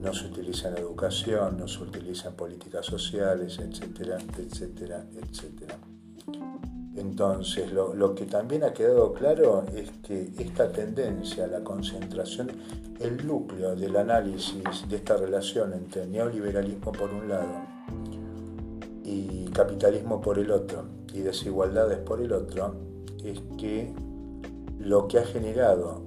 no 0.00 0.12
se 0.12 0.26
utiliza 0.26 0.68
en 0.68 0.78
educación, 0.78 1.58
no 1.58 1.68
se 1.68 1.82
utiliza 1.82 2.28
en 2.28 2.34
políticas 2.34 2.86
sociales, 2.86 3.58
etcétera, 3.58 4.18
etcétera, 4.38 5.06
etcétera. 5.14 5.76
Entonces, 6.96 7.72
lo, 7.72 8.14
que 8.14 8.24
también 8.24 8.62
ha 8.62 8.72
quedado 8.72 9.12
claro 9.12 9.64
es 9.74 9.90
que 10.06 10.30
esta 10.38 10.70
tendencia 10.70 11.46
la 11.48 11.64
concentración, 11.64 12.52
el 13.00 13.26
núcleo 13.26 13.74
del 13.74 13.96
análisis 13.96 14.88
de 14.88 14.96
esta 14.96 15.16
relación 15.16 15.72
entre 15.72 16.06
neoliberalismo 16.06 16.92
por 16.92 17.10
un 17.10 17.28
lado 17.28 17.66
y 19.04 19.46
capitalismo 19.46 20.20
por 20.20 20.38
el 20.38 20.52
otro 20.52 20.84
y 21.12 21.20
desigualdades 21.20 21.98
por 21.98 22.20
el 22.20 22.32
otro, 22.32 22.74
es 23.24 23.40
que 23.58 23.92
lo 24.78 25.08
que 25.08 25.18
ha 25.18 25.24
generado 25.24 26.02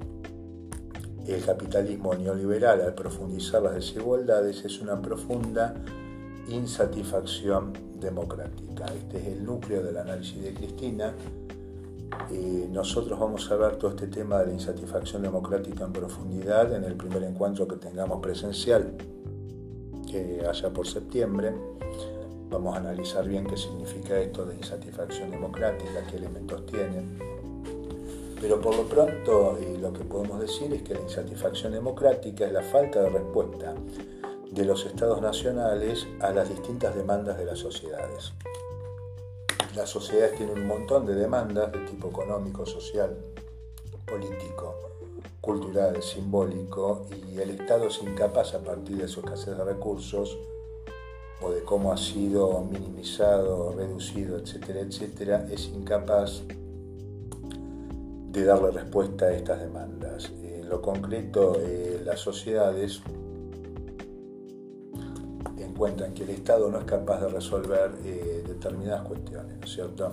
el 1.28 1.44
capitalismo 1.44 2.14
neoliberal 2.16 2.82
al 2.82 2.94
profundizar 2.96 3.62
las 3.62 3.76
desigualdades 3.76 4.64
es 4.64 4.80
una 4.80 5.02
profunda 5.02 5.76
insatisfacción 6.48 7.74
democrática. 8.00 8.86
Este 8.86 9.18
es 9.18 9.28
el 9.28 9.46
núcleo 9.46 9.84
del 9.84 9.98
análisis 9.98 10.42
de 10.42 10.54
Cristina. 10.54 11.14
Eh, 12.32 12.68
nosotros 12.72 13.20
vamos 13.20 13.50
a 13.52 13.56
ver 13.56 13.76
todo 13.78 13.92
este 13.92 14.08
tema 14.08 14.40
de 14.40 14.48
la 14.48 14.54
insatisfacción 14.54 15.22
democrática 15.22 15.84
en 15.86 15.94
profundidad 15.94 16.74
en 16.74 16.84
el 16.84 16.96
primer 16.96 17.24
encuentro 17.24 17.68
que 17.68 17.76
tengamos 17.76 18.22
presencial, 18.22 18.94
que 20.10 20.46
haya 20.48 20.70
por 20.72 20.88
septiembre. 20.88 21.54
Vamos 22.50 22.76
a 22.76 22.80
analizar 22.80 23.28
bien 23.28 23.46
qué 23.46 23.58
significa 23.58 24.18
esto 24.20 24.46
de 24.46 24.56
insatisfacción 24.56 25.32
democrática, 25.32 26.06
qué 26.10 26.18
elementos 26.18 26.66
tiene. 26.66 27.04
Pero 28.40 28.62
por 28.62 28.76
lo 28.76 28.84
pronto 28.84 29.58
eh, 29.58 29.78
lo 29.82 29.92
que 29.92 30.04
podemos 30.06 30.40
decir 30.40 30.74
es 30.74 30.84
que 30.84 30.94
la 30.94 31.02
insatisfacción 31.02 31.74
democrática 31.74 32.46
es 32.46 32.54
la 32.54 32.62
falta 32.62 33.02
de 33.02 33.10
respuesta 33.10 33.74
de 34.58 34.66
los 34.66 34.88
estados 34.88 35.22
nacionales 35.22 36.08
a 36.20 36.32
las 36.32 36.50
distintas 36.50 36.96
demandas 36.96 37.38
de 37.38 37.46
las 37.46 37.60
sociedades. 37.60 38.34
Las 39.76 39.92
sociedades 39.92 40.36
tienen 40.36 40.58
un 40.58 40.68
montón 40.68 41.06
de 41.06 41.14
demandas 41.14 41.72
de 41.72 41.80
tipo 41.82 42.08
económico, 42.08 42.66
social, 42.66 43.16
político, 44.08 44.74
cultural, 45.42 46.02
simbólico, 46.02 47.06
y 47.32 47.38
el 47.38 47.52
Estado 47.52 47.86
es 47.86 48.02
incapaz 48.02 48.56
a 48.56 48.60
partir 48.60 48.98
de 48.98 49.08
su 49.08 49.20
escasez 49.20 49.56
de 49.56 49.64
recursos 49.64 50.36
o 51.40 51.52
de 51.52 51.62
cómo 51.62 51.94
ha 51.94 51.98
sido 51.98 52.60
minimizado, 52.62 53.74
reducido, 53.74 54.40
etcétera, 54.40 54.80
etcétera, 54.80 55.48
es 55.52 55.68
incapaz 55.68 56.42
de 58.32 58.44
darle 58.44 58.72
respuesta 58.72 59.26
a 59.26 59.34
estas 59.34 59.60
demandas. 59.60 60.32
En 60.42 60.68
lo 60.68 60.82
concreto, 60.82 61.58
eh, 61.62 62.02
las 62.04 62.22
sociedades 62.22 63.04
encuentran 65.78 66.12
que 66.16 66.24
el 66.24 66.32
Estado 66.32 66.72
no 66.72 66.80
es 66.80 66.86
capaz 66.86 67.22
de 67.22 67.30
resolver 67.30 67.92
eh, 68.04 68.44
determinadas 68.48 69.04
cuestiones, 69.04 69.60
¿no 69.60 69.64
es 69.64 69.72
cierto? 69.72 70.12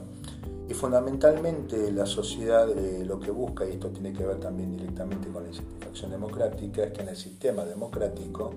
Y 0.69 0.75
fundamentalmente 0.75 1.91
la 1.91 2.05
sociedad 2.05 2.69
eh, 2.69 3.03
lo 3.07 3.19
que 3.19 3.31
busca, 3.31 3.67
y 3.67 3.73
esto 3.73 3.89
tiene 3.89 4.13
que 4.13 4.27
ver 4.27 4.39
también 4.39 4.77
directamente 4.77 5.29
con 5.29 5.43
la 5.43 5.49
insatisfacción 5.49 6.11
democrática, 6.11 6.85
es 6.85 6.93
que 6.93 7.01
en 7.01 7.09
el 7.09 7.17
sistema 7.17 7.65
democrático 7.65 8.51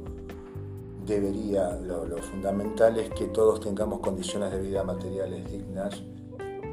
debería, 1.06 1.80
lo, 1.82 2.18
fundamental 2.18 2.98
es 3.00 3.10
que 3.12 3.28
todos 3.28 3.62
tengamos 3.62 4.02
condiciones 4.02 4.52
de 4.52 4.60
vida 4.60 4.84
materiales 4.84 5.50
dignas 5.50 6.04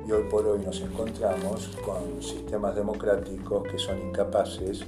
y 0.04 0.10
hoy 0.10 0.24
por 0.24 0.44
hoy 0.46 0.58
nos 0.58 0.80
encontramos 0.80 1.70
con 1.84 2.20
sistemas 2.20 2.74
democráticos 2.74 3.62
que 3.70 3.78
son 3.78 4.02
incapaces 4.02 4.80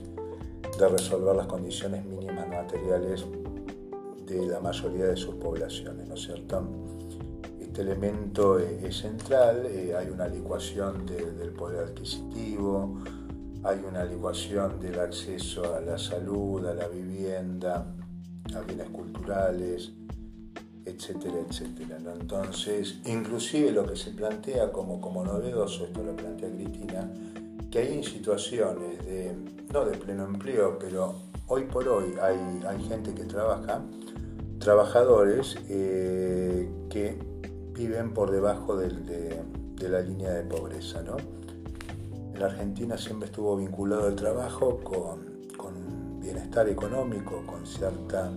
de 0.77 0.89
resolver 0.89 1.37
las 1.37 1.47
condiciones 1.47 2.05
mínimas 2.05 2.49
materiales 2.49 3.25
de 4.27 4.47
la 4.47 4.61
mayoría 4.61 5.07
de 5.07 5.17
sus 5.17 5.35
poblaciones, 5.37 6.09
¿no 6.09 6.15
es 6.15 6.23
cierto? 6.23 6.67
Este 7.61 7.83
elemento 7.83 8.59
es 8.59 8.97
central, 8.97 9.67
eh, 9.67 9.95
hay 9.97 10.09
una 10.09 10.29
licuación 10.29 11.07
del 11.07 11.51
poder 11.51 11.85
adquisitivo, 11.85 12.99
hay 13.63 13.81
una 13.87 14.05
licuación 14.05 14.81
del 14.81 15.01
acceso 15.01 15.75
a 15.75 15.81
la 15.81 15.99
salud, 15.99 16.65
a 16.67 16.75
la 16.75 16.89
vivienda, 16.89 17.87
a 18.55 18.61
bienes 18.61 18.89
culturales, 18.91 19.93
etcétera, 20.85 21.39
etcétera. 21.49 21.99
Entonces, 22.19 23.01
inclusive 23.05 23.73
lo 23.73 23.85
que 23.85 23.97
se 23.97 24.13
plantea 24.13 24.71
como, 24.71 25.01
como 25.01 25.25
novedoso, 25.25 25.85
esto 25.85 26.03
lo 26.03 26.15
plantea 26.15 26.49
Cristina, 26.49 27.11
que 27.71 27.79
hay 27.81 28.05
situaciones 28.05 29.05
de, 29.05 29.35
no 29.73 29.85
de 29.85 29.97
pleno 29.99 30.25
empleo, 30.25 30.79
pero 30.79 31.17
hoy 31.49 31.65
por 31.65 31.89
hoy 31.89 32.15
hay, 32.23 32.63
hay 32.67 32.83
gente 32.85 33.13
que 33.15 33.25
trabaja, 33.25 33.83
trabajadores 34.67 35.57
eh, 35.69 36.69
que 36.91 37.17
viven 37.73 38.13
por 38.13 38.33
debajo 38.33 38.77
de, 38.77 38.91
la 39.89 40.01
línea 40.01 40.33
de 40.33 40.43
pobreza. 40.43 41.05
¿no? 41.05 41.19
En 42.35 42.43
Argentina 42.43 42.99
siempre 42.99 43.27
estuvo 43.27 43.57
vinculado 43.57 44.09
el 44.09 44.17
trabajo 44.17 44.81
con, 44.83 45.21
con 45.57 46.19
bienestar 46.19 46.69
económico, 46.69 47.45
con 47.47 47.65
cierta 47.65 48.33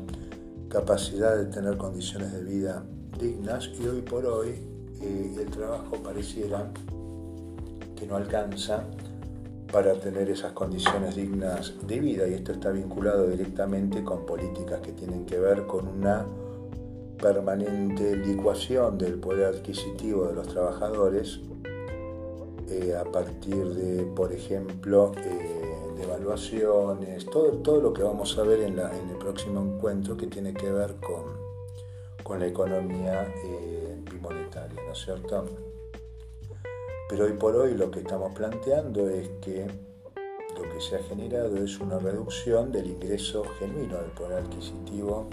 capacidad 0.68 1.36
de 1.36 1.46
tener 1.46 1.78
condiciones 1.78 2.32
de 2.32 2.44
vida 2.44 2.86
dignas 3.20 3.72
y 3.80 3.88
hoy 3.88 4.04
por 4.04 4.24
hoy 4.28 4.50
eh, 5.02 5.36
el 5.36 5.50
trabajo 5.50 5.96
pareciera 5.96 6.72
que 7.96 8.06
no 8.06 8.18
alcanza 8.18 8.84
para 9.72 9.94
tener 9.94 10.30
esas 10.30 10.54
condiciones 10.54 11.16
dignas 11.16 11.74
de 11.86 12.00
vida 12.00 12.28
y 12.28 12.34
esto 12.34 12.54
está 12.54 12.72
vinculado 12.72 13.28
directamente 13.28 14.04
con 14.04 14.26
políticas 14.26 14.82
que 14.82 14.94
tienen 14.94 15.26
que 15.26 15.40
ver 15.40 15.68
con 15.68 15.88
una 15.88 16.26
permanente 17.22 18.16
licuación 18.16 18.98
del 18.98 19.16
poder 19.16 19.56
adquisitivo 19.56 20.28
de 20.28 20.34
los 20.34 20.48
trabajadores 20.48 21.42
eh, 22.70 22.96
a 22.96 23.04
partir 23.04 23.66
de, 23.74 24.06
por 24.06 24.32
ejemplo, 24.32 25.12
eh, 25.18 26.04
evaluaciones, 26.04 27.26
todo, 27.26 27.50
todo 27.58 27.82
lo 27.82 27.94
que 27.94 28.04
vamos 28.04 28.38
a 28.38 28.44
ver 28.44 28.62
en, 28.62 28.80
el 28.80 29.18
próximo 29.20 29.62
encuentro 29.62 30.16
que 30.16 30.28
tiene 30.28 30.54
que 30.54 30.72
ver 30.72 30.96
con, 30.96 31.24
con 32.24 32.40
la 32.40 32.48
economía 32.48 33.34
eh, 33.44 34.02
bimonetaria, 34.10 34.82
¿no 34.86 34.94
es 34.94 35.00
cierto? 35.00 35.69
Pero 37.10 37.26
hoy 37.26 37.34
por 37.34 37.55
hoy 37.55 37.74
lo 37.74 37.89
que 37.89 38.01
estamos 38.01 38.34
planteando 38.36 39.10
es 39.10 39.28
que 39.41 39.66
lo 40.55 40.62
que 40.62 40.80
se 40.80 40.95
ha 40.95 40.99
generado 40.99 41.57
es 41.57 41.80
una 41.80 41.97
reducción 41.97 42.72
del 42.72 42.86
ingreso 42.86 43.43
genuino 43.57 43.97
del 43.97 44.12
poder 44.12 44.43
adquisitivo 44.43 45.28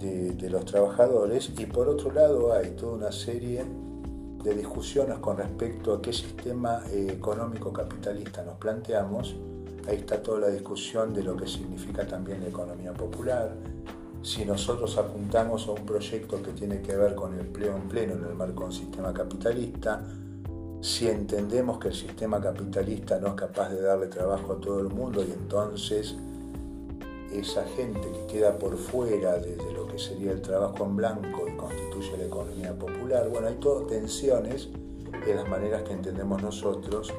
de, 0.00 0.50
los 0.50 0.64
trabajadores 0.64 1.52
y 1.56 1.66
por 1.66 1.88
otro 1.88 2.10
lado 2.12 2.52
hay 2.52 2.70
toda 2.70 2.96
una 2.96 3.12
serie 3.12 3.64
de 4.42 4.54
discusiones 4.54 5.18
con 5.18 5.36
respecto 5.36 5.94
a 5.94 6.02
qué 6.02 6.12
sistema 6.12 6.82
eh, 6.90 7.12
económico 7.12 7.72
capitalista 7.72 8.42
nos 8.42 8.58
planteamos. 8.58 9.36
Ahí 9.86 9.98
está 9.98 10.20
toda 10.20 10.40
la 10.40 10.48
discusión 10.48 11.14
de 11.14 11.22
lo 11.22 11.36
que 11.36 11.46
significa 11.46 12.04
también 12.06 12.40
la 12.40 12.48
economía 12.48 12.92
popular. 12.92 13.54
Si 14.22 14.44
nosotros 14.44 14.98
apuntamos 14.98 15.68
a 15.68 15.72
un 15.72 15.86
proyecto 15.86 16.42
que 16.42 16.50
tiene 16.52 16.82
que 16.82 16.96
ver 16.96 17.14
con 17.14 17.34
el 17.34 17.40
empleo 17.40 17.76
en 17.76 17.88
pleno 17.88 18.14
en 18.14 18.24
el 18.24 18.34
marco 18.34 18.60
de 18.62 18.66
un 18.66 18.72
sistema 18.72 19.12
capitalista, 19.14 20.02
si 20.86 21.08
entendemos 21.08 21.80
que 21.80 21.88
el 21.88 21.94
sistema 21.94 22.40
capitalista 22.40 23.18
no 23.18 23.28
es 23.28 23.34
capaz 23.34 23.70
de 23.70 23.82
darle 23.82 24.06
trabajo 24.06 24.52
a 24.52 24.60
todo 24.60 24.78
el 24.78 24.88
mundo 24.88 25.20
y 25.20 25.32
entonces 25.32 26.14
esa 27.32 27.64
gente 27.64 28.00
que 28.00 28.34
queda 28.34 28.56
por 28.56 28.78
fuera 28.78 29.36
desde 29.36 29.72
lo 29.72 29.88
que 29.88 29.98
sería 29.98 30.30
el 30.30 30.40
trabajo 30.40 30.84
en 30.84 30.94
blanco 30.94 31.48
y 31.48 31.56
constituye 31.56 32.16
la 32.18 32.26
economía 32.26 32.78
popular, 32.78 33.28
bueno, 33.28 33.48
hay 33.48 33.56
todas 33.56 33.88
tensiones 33.88 34.68
en 35.26 35.36
las 35.36 35.48
maneras 35.48 35.82
que 35.82 35.92
entendemos 35.92 36.40
nosotros 36.40 37.12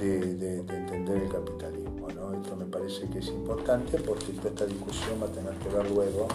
de, 0.00 0.58
entender 0.58 1.22
el 1.22 1.28
capitalismo. 1.28 2.08
¿no? 2.16 2.32
Esto 2.32 2.56
me 2.56 2.64
parece 2.64 3.08
que 3.08 3.20
es 3.20 3.28
importante 3.28 3.96
porque 3.98 4.32
esta 4.32 4.66
discusión 4.66 5.22
va 5.22 5.26
a 5.26 5.30
tener 5.30 5.54
que 5.54 5.68
ver 5.68 5.88
luego 5.88 6.26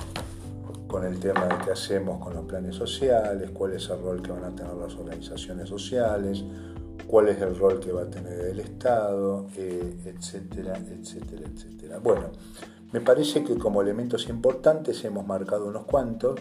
con 0.88 1.06
el 1.06 1.20
tema 1.20 1.46
de 1.46 1.66
qué 1.66 1.72
hacemos 1.72 2.24
con 2.24 2.34
los 2.34 2.46
planes 2.46 2.76
sociales, 2.76 3.52
cuál 3.52 3.74
es 3.74 3.90
el 3.90 4.02
rol 4.02 4.22
que 4.22 4.32
van 4.32 4.46
a 4.46 4.56
tener 4.56 4.74
las 4.74 4.96
organizaciones 4.96 5.70
sociales, 5.70 6.44
cuál 7.06 7.30
es 7.30 7.42
el 7.42 7.58
rol 7.58 7.80
que 7.80 7.92
va 7.92 8.04
a 8.04 8.10
tener 8.10 8.40
el 8.40 8.60
Estado, 8.60 9.48
eh, 9.58 9.98
etcétera, 10.06 10.78
etcétera, 10.78 11.48
etcétera. 11.54 12.00
Bueno, 12.00 12.32
me 12.92 13.02
parece 13.02 13.44
que 13.44 13.58
como 13.58 13.82
elementos 13.82 14.30
importantes 14.30 15.04
hemos 15.04 15.28
marcado 15.28 15.68
unos 15.68 15.86
cuantos. 15.86 16.40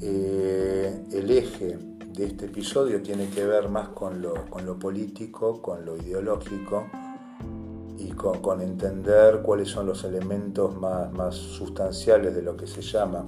Eh, 0.00 1.04
el 1.12 1.30
eje 1.30 1.78
de 2.12 2.26
este 2.26 2.46
episodio 2.46 3.02
tiene 3.02 3.28
que 3.28 3.46
ver 3.46 3.68
más 3.68 3.88
con 3.90 4.22
lo, 4.22 4.78
político, 4.78 5.62
con 5.62 5.84
lo 5.84 5.96
ideológico 5.96 6.86
y 8.16 8.38
con, 8.38 8.60
entender 8.60 9.42
cuáles 9.42 9.68
son 9.68 9.86
los 9.86 10.04
elementos 10.04 10.76
más, 10.76 11.12
más 11.12 11.34
sustanciales 11.34 12.34
de 12.34 12.42
lo 12.42 12.56
que 12.56 12.66
se 12.66 12.80
llama 12.80 13.26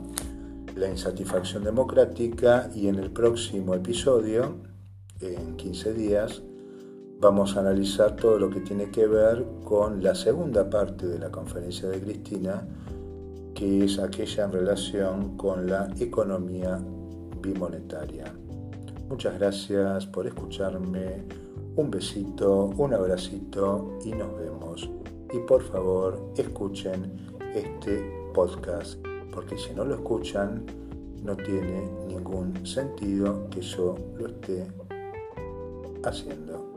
la 0.76 0.88
insatisfacción 0.88 1.64
democrática 1.64 2.70
y 2.74 2.88
en 2.88 2.96
el 2.96 3.10
próximo 3.10 3.74
episodio, 3.74 4.56
en 5.20 5.56
15 5.56 5.92
días, 5.92 6.42
vamos 7.20 7.56
a 7.56 7.60
analizar 7.60 8.14
todo 8.14 8.38
lo 8.38 8.48
que 8.48 8.60
tiene 8.60 8.90
que 8.90 9.06
ver 9.06 9.44
con 9.64 10.02
la 10.02 10.14
segunda 10.14 10.70
parte 10.70 11.06
de 11.06 11.18
la 11.18 11.30
conferencia 11.30 11.88
de 11.88 12.00
Cristina, 12.00 12.66
que 13.54 13.84
es 13.84 13.98
aquella 13.98 14.44
en 14.44 14.52
relación 14.52 15.36
con 15.36 15.66
la 15.66 15.92
economía 15.98 16.78
bimonetaria. 17.42 18.32
Muchas 19.08 19.38
gracias 19.38 20.06
por 20.06 20.26
escucharme, 20.26 21.24
un 21.78 21.92
besito, 21.92 22.72
un 22.76 22.92
abracito 22.92 23.98
y 24.04 24.10
nos 24.10 24.36
vemos. 24.36 24.90
Y 25.32 25.38
por 25.38 25.62
favor, 25.62 26.20
escuchen 26.36 27.12
este 27.54 28.02
podcast, 28.34 28.98
porque 29.32 29.56
si 29.56 29.72
no 29.74 29.84
lo 29.84 29.94
escuchan, 29.94 30.66
no 31.22 31.36
tiene 31.36 31.88
ningún 32.08 32.66
sentido 32.66 33.48
que 33.50 33.60
yo 33.60 33.94
lo 34.18 34.26
esté 34.26 34.66
haciendo. 36.02 36.68